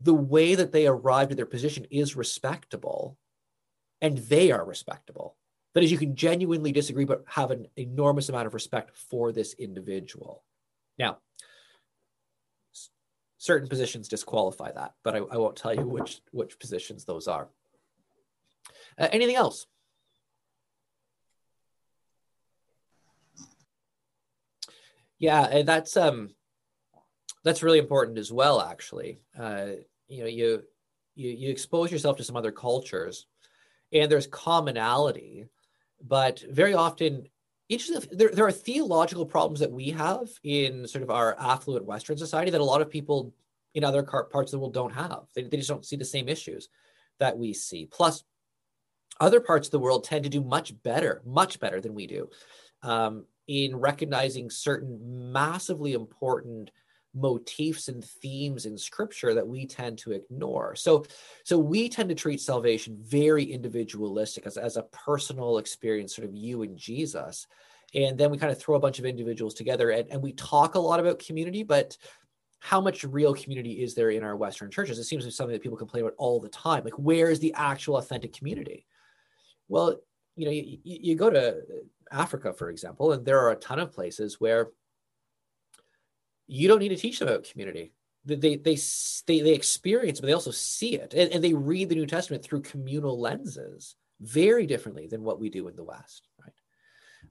[0.00, 3.16] the way that they arrived at their position is respectable
[4.02, 5.36] and they are respectable.
[5.74, 9.54] That is you can genuinely disagree but have an enormous amount of respect for this
[9.54, 10.44] individual.
[10.98, 11.18] Now
[13.46, 17.48] certain positions disqualify that, but I, I won't tell you which which positions those are.
[18.98, 19.66] Uh, anything else?
[25.18, 26.30] Yeah, and that's um
[27.44, 28.60] that's really important as well.
[28.60, 29.66] Actually, uh,
[30.08, 30.64] you know, you
[31.14, 33.26] you you expose yourself to some other cultures,
[33.92, 35.46] and there's commonality,
[36.02, 37.28] but very often
[37.68, 42.16] the, there, there are theological problems that we have in sort of our affluent Western
[42.16, 43.34] society that a lot of people
[43.74, 45.24] in other parts of the world don't have.
[45.34, 46.68] They, they just don't see the same issues
[47.18, 47.86] that we see.
[47.86, 48.24] Plus,
[49.20, 52.28] other parts of the world tend to do much better, much better than we do
[52.82, 56.70] um, in recognizing certain massively important
[57.16, 60.76] motifs and themes in scripture that we tend to ignore.
[60.76, 61.04] So
[61.44, 66.34] so we tend to treat salvation very individualistic as, as a personal experience sort of
[66.34, 67.46] you and jesus.
[67.94, 70.74] And then we kind of throw a bunch of individuals together and, and we talk
[70.74, 71.96] a lot about community but
[72.58, 74.98] how much real community is there in our western churches?
[74.98, 76.84] It seems to be something that people complain about all the time.
[76.84, 78.86] Like where is the actual authentic community?
[79.68, 79.96] Well
[80.36, 81.62] you know you, you go to
[82.12, 84.68] africa for example and there are a ton of places where
[86.46, 87.92] you don't need to teach them about community.
[88.24, 91.94] They they they they, experience, but they also see it, and, and they read the
[91.94, 96.28] New Testament through communal lenses, very differently than what we do in the West.
[96.42, 96.52] Right.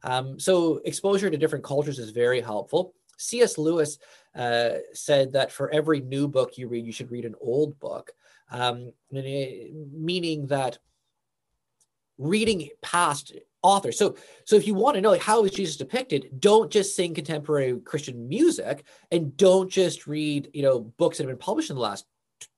[0.04, 2.94] Um, so exposure to different cultures is very helpful.
[3.18, 3.58] C.S.
[3.58, 3.98] Lewis
[4.36, 8.12] uh, said that for every new book you read, you should read an old book,
[8.52, 10.78] um, meaning that
[12.18, 13.34] reading past
[13.66, 13.98] authors.
[13.98, 17.16] So, so if you want to know like how is Jesus depicted, don't just sing
[17.16, 21.76] contemporary Christian music and don't just read, you know, books that have been published in
[21.76, 22.06] the last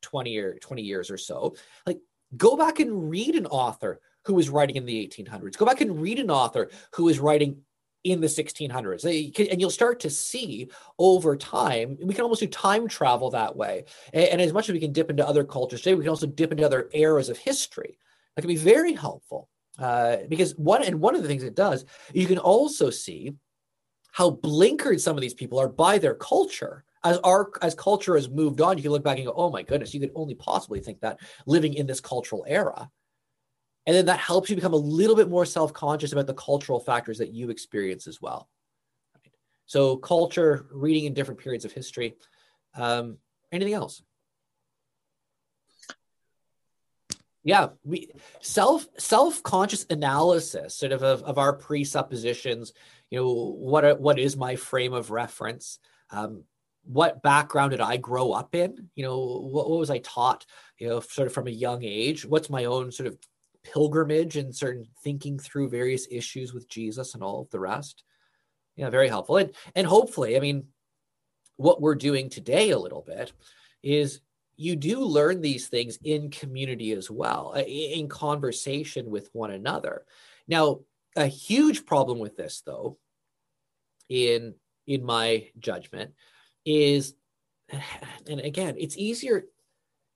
[0.01, 1.55] 20 or 20 years or so.
[1.86, 1.99] Like
[2.36, 5.58] go back and read an author who was writing in the 1800s.
[5.58, 7.62] Go back and read an author who was writing
[8.03, 9.03] in the 1600s
[9.51, 13.84] and you'll start to see over time we can almost do time travel that way
[14.14, 16.51] and, as much as we can dip into other cultures today we can also dip
[16.51, 17.97] into other eras of history
[18.36, 21.86] that can be very helpful uh, because one and one of the things it does,
[22.13, 23.34] you can also see
[24.11, 26.84] how blinkered some of these people are by their culture.
[27.03, 29.61] As our as culture has moved on, you can look back and go, "Oh my
[29.61, 32.89] goodness, you could only possibly think that living in this cultural era."
[33.86, 37.17] And then that helps you become a little bit more self-conscious about the cultural factors
[37.19, 38.49] that you experience as well.
[39.65, 42.15] So, culture, reading in different periods of history.
[42.75, 43.17] Um,
[43.51, 44.01] anything else?
[47.47, 52.73] Yeah we self self-conscious analysis sort of, of of our presuppositions
[53.09, 55.79] you know what what is my frame of reference?
[56.09, 56.43] Um,
[56.83, 58.89] what background did i grow up in?
[58.95, 60.45] You know what, what was i taught
[60.77, 62.25] you know sort of from a young age?
[62.25, 63.17] What's my own sort of
[63.63, 68.03] pilgrimage and certain thinking through various issues with jesus and all of the rest?
[68.75, 69.37] Yeah very helpful.
[69.37, 70.67] And and hopefully i mean
[71.55, 73.31] what we're doing today a little bit
[73.81, 74.21] is
[74.58, 80.03] you do learn these things in community as well, uh, in conversation with one another.
[80.47, 80.80] Now,
[81.16, 82.97] a huge problem with this, though,
[84.10, 84.55] in
[84.88, 86.14] in my judgment,
[86.66, 87.14] is,
[88.28, 89.45] and again, it's easier.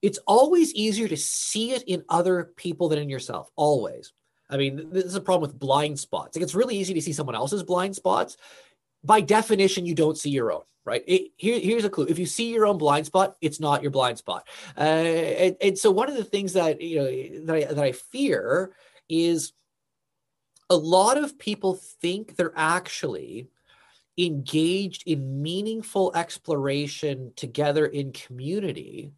[0.02, 3.48] It's always easier to see it in other people than in yourself.
[3.54, 4.12] Always.
[4.50, 6.36] I mean, this is a problem with blind spots.
[6.36, 8.36] Like it's really easy to see someone else's blind spots.
[9.04, 11.04] By definition, you don't see your own right?
[11.06, 12.06] It, here, here's a clue.
[12.08, 14.48] If you see your own blind spot, it's not your blind spot.
[14.76, 17.92] Uh, and, and, so one of the things that you know that I, that I
[17.92, 18.72] fear
[19.08, 19.52] is
[20.70, 23.48] a lot of people think they're actually
[24.18, 29.12] engaged in meaningful exploration together in community,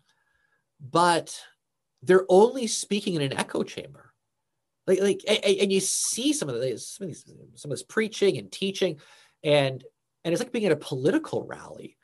[0.80, 1.41] but
[2.03, 4.12] they're only speaking in an echo chamber.
[4.87, 8.37] Like, like, and, and you see some of this, some of some of this preaching
[8.37, 9.01] and teaching,
[9.45, 9.84] and
[10.24, 11.97] and it's like being at a political rally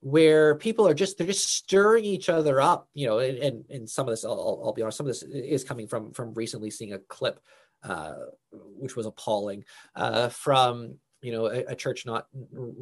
[0.00, 4.06] where people are just they're just stirring each other up you know and and some
[4.06, 6.92] of this I'll, I'll be honest some of this is coming from from recently seeing
[6.92, 7.40] a clip
[7.82, 8.14] uh,
[8.50, 12.26] which was appalling uh, from you know a, a, church not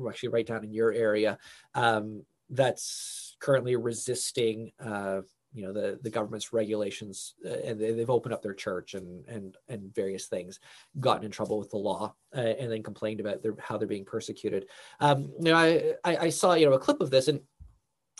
[0.09, 1.39] actually right down in your area
[1.75, 5.21] um, that's currently resisting uh,
[5.57, 9.27] you know the the government's regulations uh, and they, have opened up their church and
[9.27, 10.61] and and various things
[11.01, 14.05] gotten in trouble with the law uh, and then complained about their, how they're being
[14.05, 14.67] persecuted.
[15.01, 17.41] Um you know I, I, I saw you know a clip of this and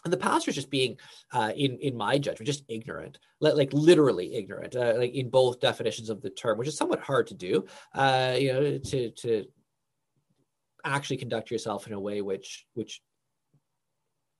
[0.05, 0.97] and the pastor's just being
[1.33, 6.11] uh, in in my judgment just ignorant like literally ignorant uh, like in both definitions
[6.11, 9.45] of the term which is somewhat hard to do uh, you know to to
[10.85, 13.03] actually conduct yourself in a way which which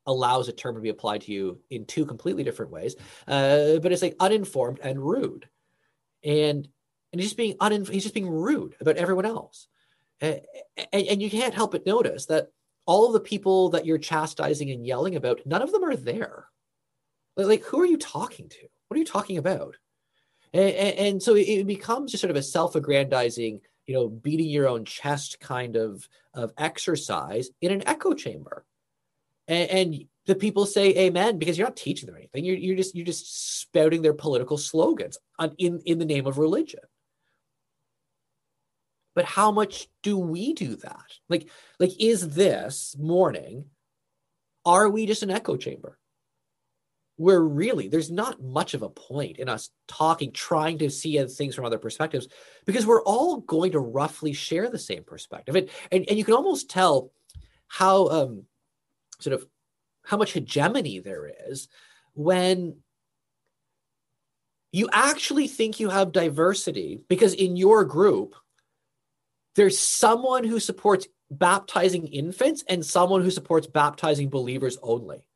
[0.07, 2.97] allows a term to be applied to you in two completely different ways.
[3.27, 5.49] Uh, but it's like uninformed and rude,
[6.25, 6.69] and
[7.13, 9.69] and he's just being unin- he's just being rude about everyone else,
[10.21, 10.41] and,
[10.93, 12.49] and, and you can't help but notice that
[12.87, 16.47] all of the people that you're chastising and yelling about, none of them are there.
[17.37, 18.69] Like, who are you talking to?
[18.87, 19.77] What are you talking about?
[20.53, 24.85] and, and so it becomes just sort of a self-aggrandizing you know beating your own
[24.85, 28.65] chest kind of of exercise in an echo chamber
[29.49, 32.45] and, and the people say amen because you're not teaching them anything.
[32.45, 36.39] You're, you're just you're just spouting their political slogans on, in in the name of
[36.39, 36.81] religion.
[39.15, 41.07] But how much do we do that?
[41.29, 43.67] Like like is this morning
[44.65, 45.99] are we just an echo chamber?
[47.19, 51.55] Where really there's not much of a point in us talking, trying to see things
[51.55, 52.29] from other perspectives,
[52.67, 55.55] because we're all going to roughly share the same perspective.
[55.55, 57.13] And, and, and you can almost tell
[57.69, 58.43] how um,
[59.21, 59.47] sort of
[60.05, 61.69] how much hegemony there is
[62.15, 62.77] when
[64.73, 68.35] you actually think you have diversity because in your group
[69.55, 75.27] there's someone who supports baptizing infants and someone who supports baptizing believers only.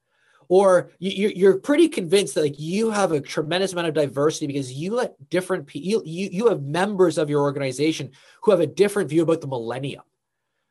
[0.49, 4.73] Or you, are pretty convinced that like you have a tremendous amount of diversity because
[4.73, 8.11] you let different people you, you have members of your organization
[8.43, 10.03] who have a different view about the millennium.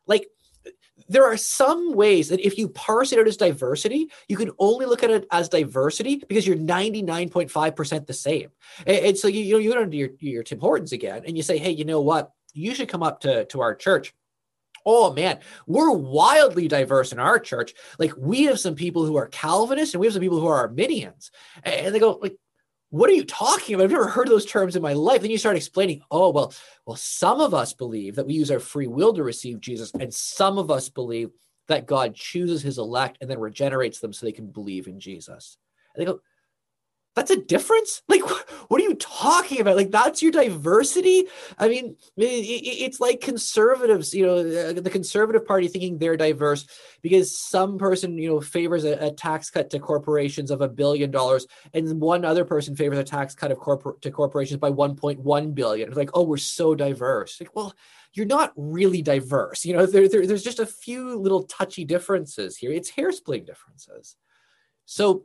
[0.05, 0.27] Like
[1.09, 4.85] there are some ways that if you parse it out as diversity, you can only
[4.85, 8.49] look at it as diversity because you're 99.5% the same.
[8.85, 11.35] And, and so you, you know, you go to your, your Tim Hortons again and
[11.35, 12.31] you say, hey, you know what?
[12.53, 14.13] You should come up to, to our church
[14.85, 17.73] Oh man, we're wildly diverse in our church.
[17.97, 20.61] Like we have some people who are Calvinists and we have some people who are
[20.61, 21.31] Arminians.
[21.63, 22.37] And they go like,
[22.89, 23.85] what are you talking about?
[23.85, 25.21] I've never heard those terms in my life.
[25.21, 26.53] Then you start explaining, oh, well,
[26.85, 30.13] well, some of us believe that we use our free will to receive Jesus, and
[30.13, 31.29] some of us believe
[31.67, 35.57] that God chooses his elect and then regenerates them so they can believe in Jesus.
[35.93, 36.19] And they go,
[37.15, 38.01] that's a difference?
[38.07, 38.21] Like
[38.69, 39.75] what are you talking about?
[39.75, 41.25] Like that's your diversity?
[41.57, 46.65] I mean it's like conservatives you know uh, the conservative party thinking they're diverse
[47.01, 51.11] because some person you know favors a, a tax cut to corporations of a billion
[51.11, 55.55] dollars and one other person favors a tax cut of corpor- to corporations by 1.1
[55.55, 55.89] billion.
[55.89, 57.39] It's like oh we're so diverse.
[57.39, 57.73] Like well
[58.13, 59.65] you're not really diverse.
[59.65, 62.71] You know there, there, there's just a few little touchy differences here.
[62.71, 64.15] It's hair splitting differences.
[64.85, 65.23] So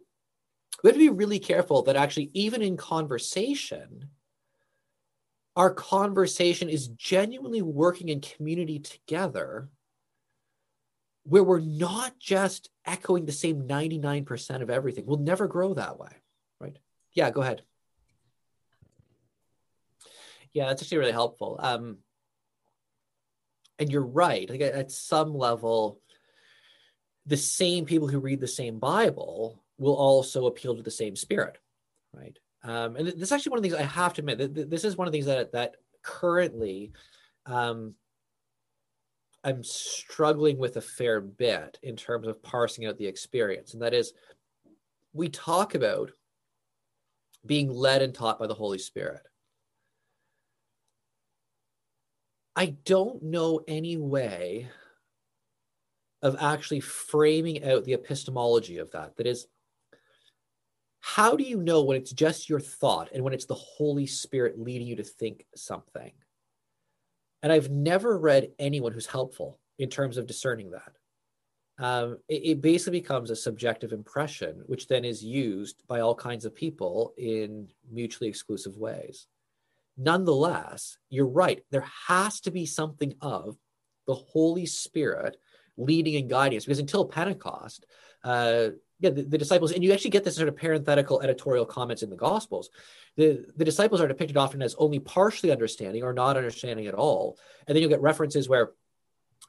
[0.85, 4.11] we have to be really careful that actually, even in conversation,
[5.57, 9.71] our conversation is genuinely working in community together
[11.23, 15.07] where we're not just echoing the same 99% of everything.
[15.07, 16.11] We'll never grow that way,
[16.61, 16.77] right?
[17.15, 17.63] Yeah, go ahead.
[20.53, 21.57] Yeah, that's actually really helpful.
[21.61, 21.97] Um,
[23.79, 24.51] and you're right.
[24.51, 26.03] Like at some level,
[27.25, 31.59] the same people who read the same Bible will also appeal to the same spirit,
[32.13, 32.39] right?
[32.63, 34.71] Um, and this is actually one of the things I have to admit.
[34.71, 36.93] This is one of the things that that currently
[37.47, 37.95] um,
[39.43, 43.93] I'm struggling with a fair bit in terms of parsing out the experience, and that
[43.93, 44.15] is,
[45.13, 46.11] we talk about
[47.45, 49.21] being led and taught by the Holy Spirit.
[52.57, 54.69] I don't know any way
[56.23, 59.17] of actually framing out the epistemology of that.
[59.17, 59.47] That is,
[61.07, 64.59] how do you know when it's just your thought and when it's the Holy Spirit
[64.59, 66.13] leading you to think something?
[67.43, 70.97] And I've never read anyone who's helpful in terms of discerning that.
[71.79, 76.47] Um, it, it, basically becomes a subjective impression, which then is used by all kinds
[76.47, 79.27] of people in mutually exclusive ways.
[79.99, 81.63] Nonetheless, you're right.
[81.71, 83.59] There has to be something of
[84.07, 85.37] the Holy Spirit
[85.77, 87.85] leading and guiding us because until Pentecost,
[88.25, 88.69] uh,
[89.05, 92.09] yeah, the, the, disciples, and you actually get this sort of parenthetical editorial comments in
[92.09, 92.71] the Gospels.
[93.17, 97.39] The, the disciples are depicted often as only partially understanding or not understanding at all.
[97.67, 98.73] And then you'll get references where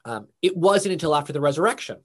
[0.04, 1.96] um, it wasn't until after the resurrection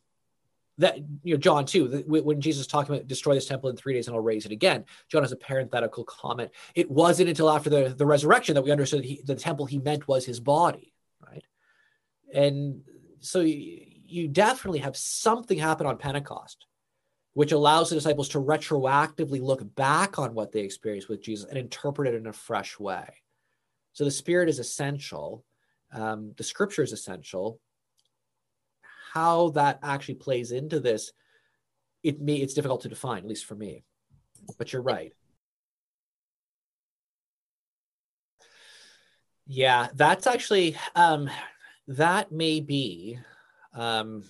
[0.77, 4.07] that, you know, John too, when Jesus talking about destroy this temple in three days
[4.07, 6.51] and I'll raise it again, John has a parenthetical comment.
[6.73, 10.07] It wasn't until after the, the resurrection that we understood he, the temple he meant
[10.07, 11.43] was his body, right?
[12.33, 12.83] And
[13.19, 16.65] so you, you definitely have something happen on Pentecost
[17.33, 21.57] which allows the disciples to retroactively look back on what they experienced with Jesus and
[21.57, 23.05] interpret it in a fresh way.
[23.93, 25.45] So the Spirit is essential,
[25.93, 27.59] um, the Scripture is essential.
[29.13, 31.11] How that actually plays into this,
[32.01, 33.83] it may it's difficult to define, at least for me.
[34.57, 35.13] But you're right.
[39.45, 41.29] Yeah, that's actually um,
[41.87, 43.19] that may be
[43.73, 44.23] um,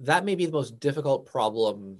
[0.00, 1.98] that may be the most difficult problem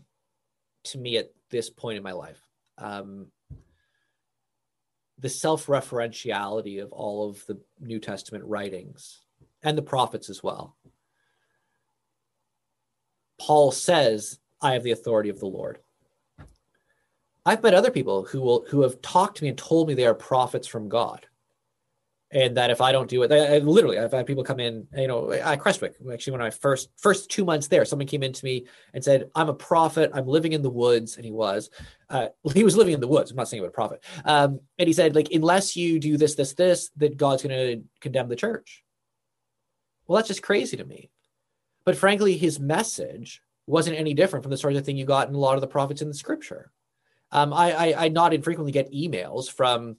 [0.84, 2.40] to me at this point in my life.
[2.78, 3.26] Um,
[5.18, 9.20] the self referentiality of all of the New Testament writings
[9.62, 10.76] and the prophets as well.
[13.38, 15.78] Paul says, I have the authority of the Lord.
[17.44, 20.06] I've met other people who will who have talked to me and told me they
[20.06, 21.26] are prophets from God
[22.32, 24.86] and that if I don't do it, I, I, literally, I've had people come in.
[24.96, 28.32] You know, at Crestwicke, actually, when I first first two months there, someone came in
[28.32, 30.10] to me and said, "I'm a prophet.
[30.14, 31.70] I'm living in the woods," and he was.
[32.08, 33.30] Uh, he was living in the woods.
[33.30, 34.04] I'm not saying about a prophet.
[34.24, 37.84] Um, and he said, like, unless you do this, this, this, that God's going to
[38.00, 38.82] condemn the church.
[40.06, 41.10] Well, that's just crazy to me.
[41.84, 45.34] But frankly, his message wasn't any different from the sort of thing you got in
[45.34, 46.72] a lot of the prophets in the scripture.
[47.32, 49.96] Um, I, I, I not infrequently get emails from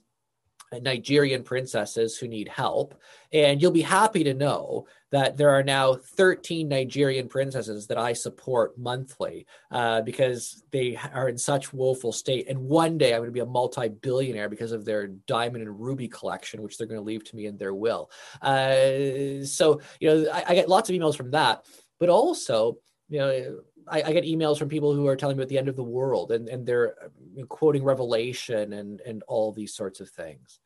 [0.80, 2.94] Nigerian princesses who need help.
[3.32, 8.12] And you'll be happy to know that there are now 13 Nigerian princesses that I
[8.12, 12.48] support monthly uh, because they are in such woeful state.
[12.48, 15.80] And one day I'm going to be a multi billionaire because of their diamond and
[15.80, 18.10] ruby collection, which they're going to leave to me in their will.
[18.40, 21.64] Uh, so, you know, I, I get lots of emails from that,
[22.00, 22.78] but also,
[23.08, 25.68] you know, I, I, get emails from people who are telling me about the end
[25.68, 30.08] of the world and, and they're uh, quoting Revelation and, and all these sorts of
[30.08, 30.60] things.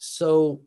[0.00, 0.62] So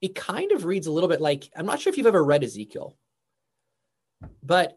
[0.00, 2.42] it kind of reads a little bit like I'm not sure if you've ever read
[2.42, 2.98] Ezekiel,
[4.42, 4.76] but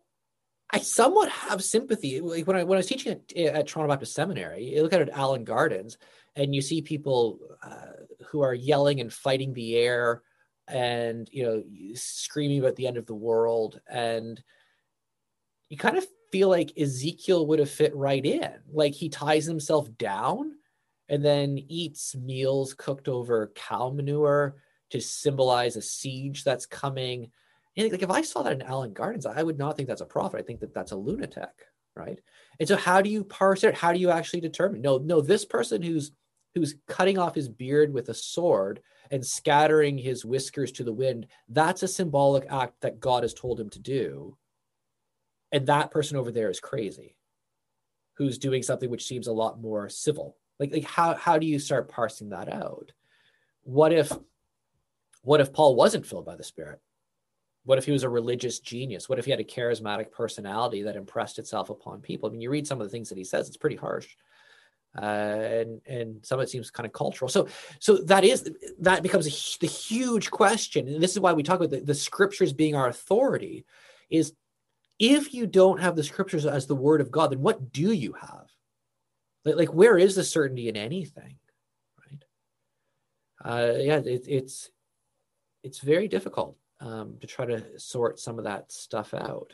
[0.70, 2.22] I somewhat have sympathy.
[2.22, 5.02] Like when I when I was teaching at, at Toronto Baptist Seminary, you look at
[5.02, 5.98] it at Allan Gardens,
[6.36, 10.22] and you see people uh, who are yelling and fighting the air,
[10.68, 11.64] and you know
[11.96, 14.42] screaming about the end of the world, and
[15.70, 18.54] you kind of feel like Ezekiel would have fit right in.
[18.72, 20.52] Like he ties himself down
[21.10, 24.56] and then eats meals cooked over cow manure
[24.90, 27.32] to symbolize a siege that's coming.
[27.78, 30.06] And like if I saw that in Allan Gardens, I would not think that's a
[30.06, 30.40] prophet.
[30.40, 31.50] I think that that's a lunatic,
[31.96, 32.20] right?
[32.60, 33.76] And so how do you parse it?
[33.76, 34.82] How do you actually determine?
[34.82, 36.12] No, no, this person who's
[36.54, 38.80] who's cutting off his beard with a sword
[39.12, 43.60] and scattering his whiskers to the wind, that's a symbolic act that God has told
[43.60, 44.38] him to do.
[45.52, 47.18] And that person over there is crazy,
[48.14, 51.60] who's doing something which seems a lot more civil like like how how do you
[51.60, 52.92] start parsing that out?
[53.64, 54.12] What if
[55.22, 56.80] what if paul wasn't filled by the spirit?
[57.64, 59.10] What if he was a religious genius?
[59.10, 62.30] What if he had a charismatic personality that impressed itself upon people?
[62.30, 64.08] I mean you read some of the things that he says it's pretty harsh.
[64.98, 67.28] Uh, and and some of it seems kind of cultural.
[67.28, 67.48] So
[67.80, 68.50] so that is
[68.80, 70.88] that becomes a, the huge question.
[70.88, 73.66] And this is why we talk about the, the scriptures being our authority
[74.10, 74.34] is
[75.00, 78.14] if you don't have the scriptures as the word of god then what do you
[78.14, 78.45] have
[79.46, 81.36] like, like where is the certainty in anything
[82.06, 82.24] right
[83.44, 84.70] uh, yeah it, it's
[85.64, 89.54] it's very difficult um, to try to sort some of that stuff out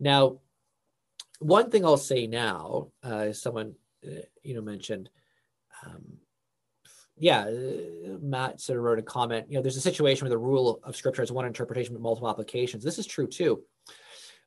[0.00, 0.38] now
[1.38, 3.74] one thing i'll say now uh, someone
[4.06, 5.10] uh, you know mentioned
[5.84, 6.18] um,
[7.18, 9.46] yeah, uh, Matt sort of wrote a comment.
[9.48, 12.28] You know, there's a situation where the rule of scripture has one interpretation but multiple
[12.28, 12.84] applications.
[12.84, 13.62] This is true too,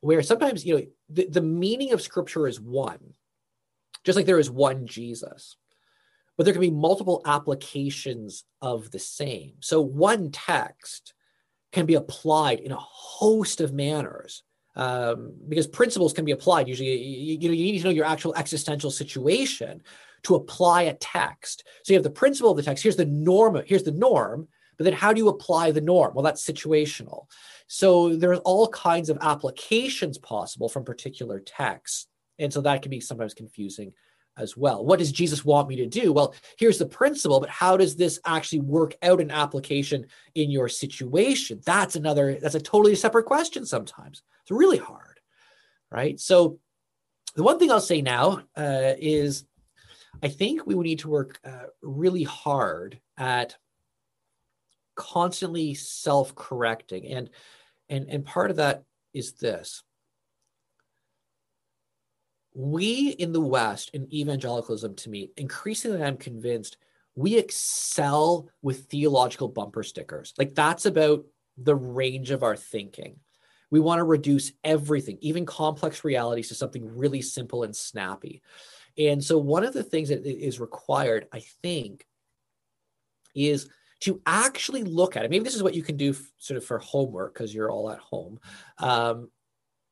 [0.01, 2.99] where sometimes you know the, the meaning of scripture is one,
[4.03, 5.57] just like there is one Jesus.
[6.37, 9.55] But there can be multiple applications of the same.
[9.59, 11.13] So one text
[11.71, 14.43] can be applied in a host of manners
[14.75, 16.67] um, because principles can be applied.
[16.67, 19.81] Usually, you, you, know, you need to know your actual existential situation
[20.23, 21.65] to apply a text.
[21.83, 22.83] So you have the principle of the text.
[22.83, 23.61] Here's the norm.
[23.65, 24.47] Here's the norm.
[24.77, 26.13] But then, how do you apply the norm?
[26.13, 27.25] Well, that's situational.
[27.67, 32.07] So there's all kinds of applications possible from particular texts
[32.39, 33.93] and so that can be sometimes confusing
[34.37, 34.85] as well.
[34.85, 36.13] What does Jesus want me to do?
[36.13, 40.69] Well, here's the principle, but how does this actually work out in application in your
[40.69, 41.61] situation?
[41.65, 44.23] That's another, that's a totally separate question sometimes.
[44.41, 45.19] It's really hard,
[45.91, 46.19] right?
[46.19, 46.59] So,
[47.35, 49.45] the one thing I'll say now uh, is
[50.23, 53.55] I think we would need to work uh, really hard at
[54.95, 57.29] constantly self-correcting and
[57.87, 58.83] and and part of that
[59.13, 59.83] is this
[62.53, 66.77] we in the West, in evangelicalism, to me, increasingly I'm convinced
[67.15, 70.33] we excel with theological bumper stickers.
[70.37, 71.25] Like that's about
[71.57, 73.17] the range of our thinking.
[73.71, 78.41] We want to reduce everything, even complex realities, to something really simple and snappy.
[78.97, 82.07] And so, one of the things that is required, I think,
[83.35, 83.69] is
[84.01, 85.29] to actually look at it.
[85.29, 87.91] Maybe this is what you can do f- sort of for homework because you're all
[87.91, 88.39] at home.
[88.77, 89.29] Um,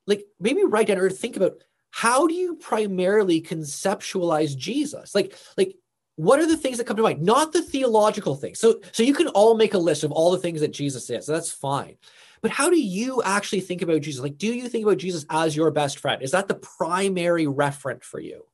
[0.08, 1.62] like maybe write down or think about
[1.98, 5.16] how do you primarily conceptualize Jesus?
[5.16, 5.74] Like, like
[6.16, 7.24] what are the things that come to mind?
[7.24, 8.60] Not the theological things.
[8.60, 11.26] So, so you can all make a list of all the things that Jesus is.
[11.26, 11.96] So that's fine.
[12.44, 14.22] But how do you actually think about Jesus?
[14.22, 16.22] Like, do you think about Jesus as your best friend?
[16.22, 18.46] Is that the primary referent for you?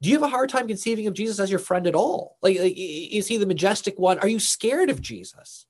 [0.00, 2.38] Do you have a hard time conceiving of Jesus as your friend at all?
[2.42, 4.18] Like, like is he the majestic one?
[4.18, 5.64] Are you scared of Jesus?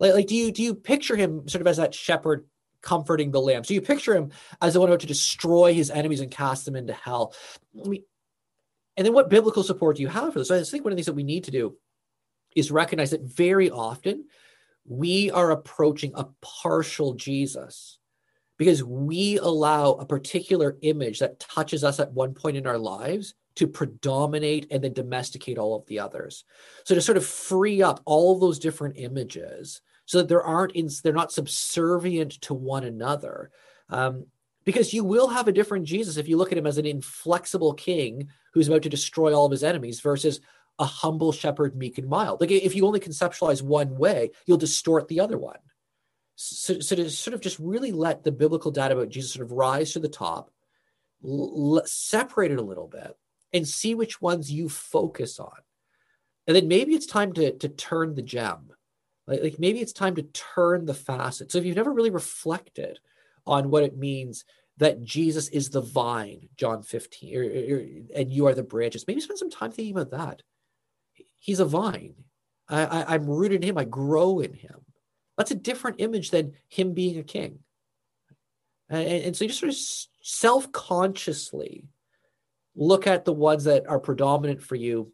[0.00, 2.46] Like, like do you do you picture him sort of as that shepherd
[2.82, 3.64] comforting the lamb.
[3.64, 4.30] So you picture him
[4.60, 7.34] as the one about to destroy his enemies and cast them into hell.
[7.84, 8.02] I mean,
[8.96, 10.48] and then what biblical support do you have for this?
[10.48, 11.76] So I think one of the things that we need to do
[12.54, 14.24] is recognize that very often
[14.86, 17.98] we are approaching a partial Jesus
[18.56, 23.34] because we allow a particular image that touches us at one point in our lives
[23.56, 26.44] to predominate and then domesticate all of the others.
[26.84, 30.72] So to sort of free up all of those different images so that there aren't
[30.72, 33.50] in, they're not subservient to one another.
[33.90, 34.26] Um,
[34.64, 37.74] because you will have a different Jesus if you look at him as an inflexible
[37.74, 40.40] king who's about to destroy all of his enemies versus
[40.78, 42.40] a humble shepherd, meek and mild.
[42.40, 45.58] Like if you only conceptualize one way, you'll distort the other one.
[46.34, 49.52] So, so to sort of just really let the biblical data about Jesus sort of
[49.52, 50.50] rise to the top,
[51.24, 53.16] l- separate it a little bit,
[53.54, 55.56] and see which ones you focus on.
[56.46, 58.70] And then maybe it's time to, to turn the gem.
[59.26, 61.50] Like, like maybe it's time to turn the facet.
[61.50, 62.98] So if you've never really reflected
[63.46, 64.44] on what it means
[64.78, 67.84] that Jesus is the vine, John 15, or, or,
[68.14, 70.42] and you are the branches, maybe spend some time thinking about that.
[71.38, 72.14] He's a vine.
[72.68, 73.78] I, I, I'm rooted in him.
[73.78, 74.80] I grow in him.
[75.36, 77.60] That's a different image than him being a king.
[78.88, 79.78] And, and so you just sort of
[80.22, 81.84] self consciously
[82.74, 85.12] look at the ones that are predominant for you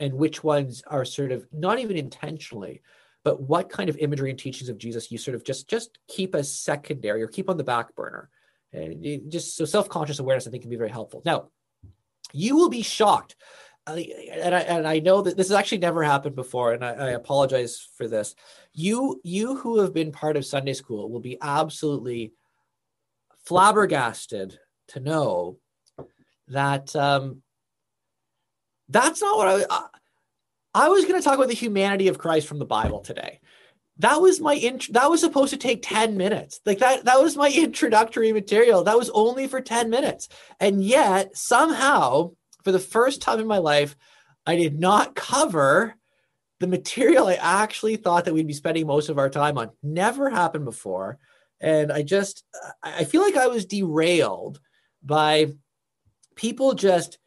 [0.00, 2.82] and which ones are sort of not even intentionally
[3.24, 6.34] but what kind of imagery and teachings of jesus you sort of just just keep
[6.34, 8.28] as secondary or keep on the back burner
[8.72, 11.48] and just so self-conscious awareness i think can be very helpful now
[12.32, 13.36] you will be shocked
[13.86, 16.90] uh, and I and I know that this has actually never happened before, and I,
[16.90, 18.36] I, apologize for this.
[18.72, 22.32] You you who have been part of Sunday school will be absolutely
[23.44, 24.56] flabbergasted
[24.88, 25.58] to know
[26.46, 27.42] that um,
[28.88, 29.64] that's not what I.
[29.68, 29.86] I,
[30.74, 33.40] I was going to talk about the humanity of Christ from the Bible today.
[33.98, 36.60] That was my int- that was supposed to take 10 minutes.
[36.64, 38.84] Like that that was my introductory material.
[38.84, 40.28] That was only for 10 minutes.
[40.58, 42.32] And yet somehow
[42.64, 43.96] for the first time in my life,
[44.46, 45.94] I did not cover
[46.60, 49.70] the material I actually thought that we'd be spending most of our time on.
[49.82, 51.18] Never happened before.
[51.60, 52.44] And I just,
[52.82, 54.60] I feel like I was derailed
[55.02, 55.52] by
[56.34, 57.18] people just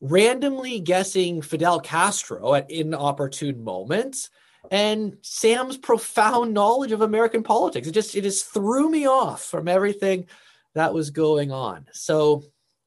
[0.00, 4.30] randomly guessing Fidel Castro at inopportune moments
[4.70, 7.88] and Sam's profound knowledge of American politics.
[7.88, 10.26] It just, it just threw me off from everything
[10.74, 11.86] that was going on.
[11.92, 12.42] So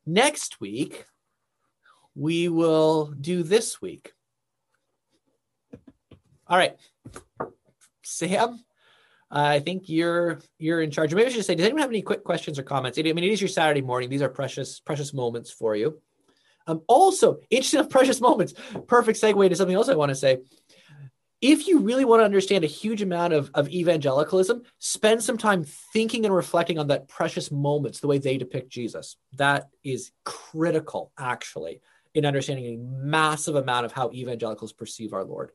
[0.06, 1.06] next week,
[2.16, 4.12] we will do this week.
[6.48, 6.76] All right,
[8.04, 8.64] Sam.
[9.32, 11.14] I think you're you're in charge.
[11.14, 12.98] Maybe I should say, does anyone have any quick questions or comments?
[12.98, 14.10] I mean, it is your Saturday morning.
[14.10, 16.02] These are precious precious moments for you.
[16.70, 18.54] Um, also, interesting precious moments.
[18.88, 20.40] Perfect segue to something else I want to say.
[21.42, 25.64] If you really want to understand a huge amount of, of evangelicalism, spend some time
[25.94, 29.16] thinking and reflecting on that precious moments, the way they depict Jesus.
[29.38, 31.82] That is critical, actually
[32.14, 35.52] in understanding a massive amount of how evangelicals perceive our Lord.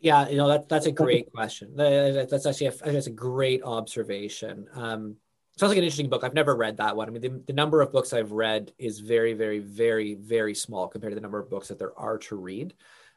[0.00, 1.74] Yeah, you know that that's a great question.
[1.74, 4.66] That's actually a, that's a great observation.
[4.74, 5.16] Um,
[5.58, 6.24] sounds like an interesting book.
[6.24, 7.08] I've never read that one.
[7.08, 10.88] I mean, the, the, number of books I've read is very, very, very, very small
[10.88, 12.74] compared to the number of books that there are to read.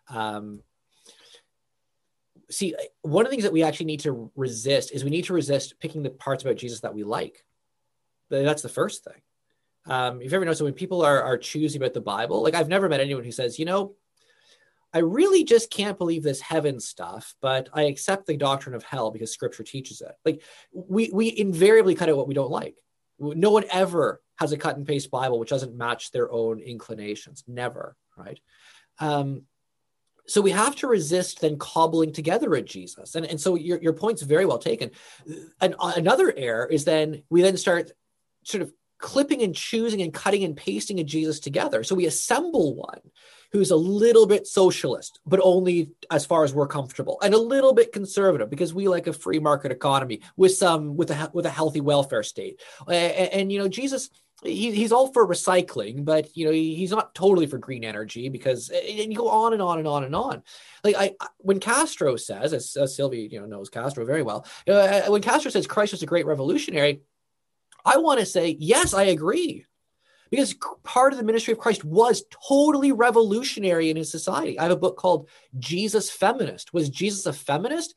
[0.09, 0.61] Um,
[2.49, 5.34] see, one of the things that we actually need to resist is we need to
[5.34, 7.43] resist picking the parts about Jesus that we like.
[8.30, 9.22] That's the first thing.
[9.85, 12.69] Um, if you ever noticed when people are are choosy about the Bible, like I've
[12.69, 13.95] never met anyone who says, you know,
[14.93, 19.11] I really just can't believe this heaven stuff, but I accept the doctrine of hell
[19.11, 20.11] because Scripture teaches it.
[20.26, 20.41] Like
[20.73, 22.76] we we invariably cut out what we don't like.
[23.19, 27.43] No one ever has a cut and paste Bible which doesn't match their own inclinations.
[27.47, 28.39] Never, right?
[28.99, 29.43] Um,
[30.27, 33.15] so we have to resist then cobbling together a Jesus.
[33.15, 34.91] And, and so your, your point's very well taken.
[35.59, 37.91] And another error is then we then start
[38.43, 41.84] sort of clipping and choosing and cutting and pasting a Jesus together.
[41.84, 43.01] So we assemble one
[43.51, 47.73] who's a little bit socialist, but only as far as we're comfortable, and a little
[47.73, 51.49] bit conservative because we like a free market economy with some with a with a
[51.49, 52.61] healthy welfare state.
[52.87, 54.09] And, and you know, Jesus.
[54.43, 58.69] He, he's all for recycling, but you know he's not totally for green energy because
[58.69, 60.41] and you go on and on and on and on.
[60.83, 65.01] Like I, when Castro says, as, as Sylvie you know knows Castro very well, uh,
[65.09, 67.01] when Castro says Christ was a great revolutionary,
[67.85, 69.65] I want to say, yes, I agree.
[70.31, 74.57] Because part of the ministry of Christ was totally revolutionary in his society.
[74.57, 75.29] I have a book called
[75.59, 76.73] Jesus Feminist.
[76.73, 77.93] Was Jesus a feminist?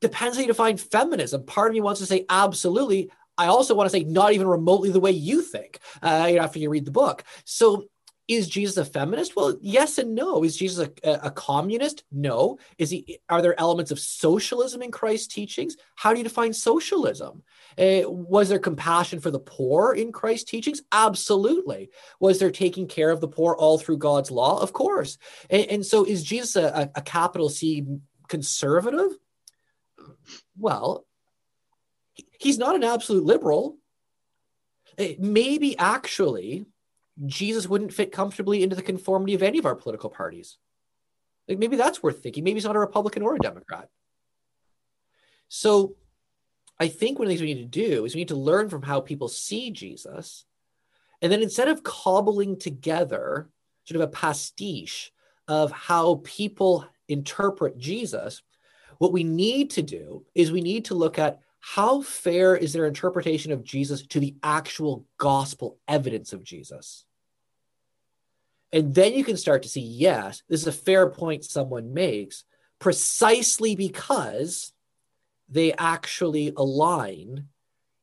[0.00, 1.44] Depends how you define feminism.
[1.44, 3.10] Part of me wants to say absolutely.
[3.36, 6.70] I also want to say not even remotely the way you think uh, after you
[6.70, 7.24] read the book.
[7.44, 7.86] So
[8.28, 9.36] is Jesus a feminist?
[9.36, 10.42] Well, yes and no.
[10.42, 12.02] Is Jesus a, a, communist?
[12.10, 12.58] No.
[12.76, 13.20] Is he?
[13.28, 15.76] Are there elements of socialism in Christ's teachings?
[15.94, 17.44] How do you define socialism?
[17.78, 20.82] Uh, was there compassion for the poor in Christ's teachings?
[20.90, 21.90] Absolutely.
[22.18, 24.60] Was there taking care of the poor all through God's law?
[24.60, 25.18] Of course.
[25.48, 27.84] And, and so, is Jesus a, a capital C
[28.26, 29.12] conservative?
[30.58, 31.06] Well,
[32.40, 33.78] he's not an absolute liberal.
[34.98, 36.64] Uh, maybe actually
[37.24, 40.58] Jesus wouldn't fit comfortably into the conformity of any of our political parties.
[41.48, 42.44] Like maybe that's worth thinking.
[42.44, 43.88] Maybe he's not a Republican or a Democrat.
[45.48, 45.96] So
[46.78, 48.68] I think one of the things we need to do is we need to learn
[48.68, 50.44] from how people see Jesus.
[51.22, 53.48] And then instead of cobbling together
[53.84, 55.12] sort of a pastiche
[55.48, 58.42] of how people interpret Jesus,
[58.98, 61.40] what we need to do is we need to look at
[61.74, 67.04] how fair is their interpretation of Jesus to the actual gospel evidence of Jesus?
[68.72, 72.44] And then you can start to see, yes, this is a fair point someone makes
[72.78, 74.72] precisely because
[75.48, 77.48] they actually align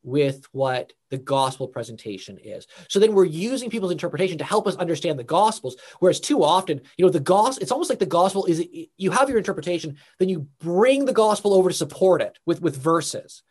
[0.04, 2.68] with what the gospel presentation is.
[2.90, 5.78] So then we're using people's interpretation to help us understand the gospels.
[6.00, 8.62] Whereas too often, you know, the gospel, it's almost like the gospel is
[8.98, 12.76] you have your interpretation, then you bring the gospel over to support it with, with
[12.76, 13.42] verses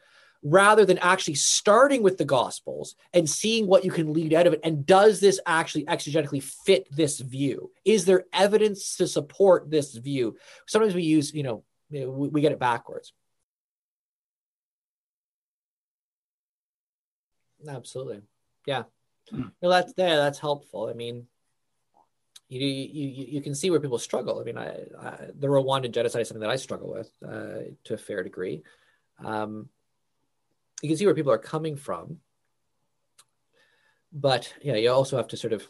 [0.42, 4.52] rather than actually starting with the gospels and seeing what you can lead out of
[4.52, 4.60] it.
[4.64, 7.70] And does this actually exegetically fit this view?
[7.84, 10.36] Is there evidence to support this view?
[10.66, 13.12] Sometimes we use you know we, get it backwards.
[17.68, 18.22] Absolutely.
[18.66, 18.84] Yeah.
[19.30, 19.48] Hmm.
[19.60, 20.88] well that's yeah that's helpful.
[20.88, 21.26] I mean
[22.48, 24.38] you, you you can see where people struggle.
[24.38, 27.94] I mean, I, I, the Rwandan genocide is something that I struggle with uh, to
[27.94, 28.62] a fair degree.
[29.24, 29.70] Um,
[30.82, 32.18] you can see where people are coming from.
[34.12, 35.66] But yeah, you also have to sort of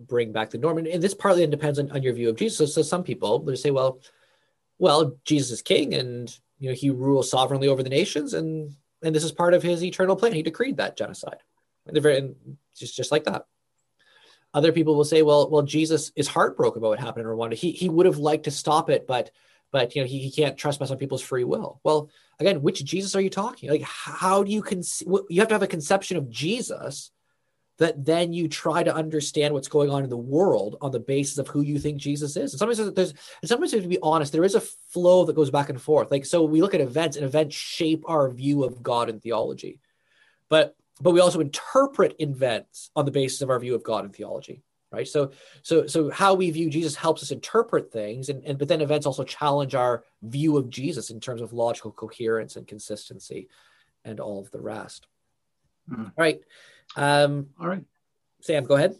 [0.00, 0.78] bring back the norm.
[0.78, 2.56] And this partly depends on, on your view of Jesus.
[2.56, 4.00] So, so some people they say, well,
[4.78, 9.14] well, Jesus is king and you know he rules sovereignly over the nations and and
[9.14, 10.32] this is part of his eternal plan.
[10.32, 11.38] He decreed that genocide.
[11.86, 12.34] And they're very and
[12.76, 13.44] just just like that.
[14.54, 17.54] Other people will say, well, well, Jesus is heartbroken about what happened in Rwanda.
[17.54, 19.30] He he would have liked to stop it, but
[19.70, 21.80] but you know he, he can't trespass on people's free will.
[21.84, 23.70] Well, again, which Jesus are you talking?
[23.70, 24.82] Like, how do you con?
[25.28, 27.10] You have to have a conception of Jesus
[27.78, 31.38] that then you try to understand what's going on in the world on the basis
[31.38, 32.52] of who you think Jesus is.
[32.52, 35.68] And sometimes there's, and sometimes to be honest, there is a flow that goes back
[35.68, 36.10] and forth.
[36.10, 39.80] Like, so we look at events, and events shape our view of God and theology,
[40.48, 44.14] but but we also interpret events on the basis of our view of God and
[44.14, 45.06] theology right?
[45.06, 45.32] So
[45.62, 49.06] so so how we view jesus helps us interpret things and, and but then events
[49.06, 53.48] also challenge our view of jesus in terms of logical coherence and consistency
[54.04, 55.06] and all of the rest.
[55.90, 56.06] Mm.
[56.06, 56.40] all right
[56.96, 57.84] um all right.
[58.40, 58.96] Sam go ahead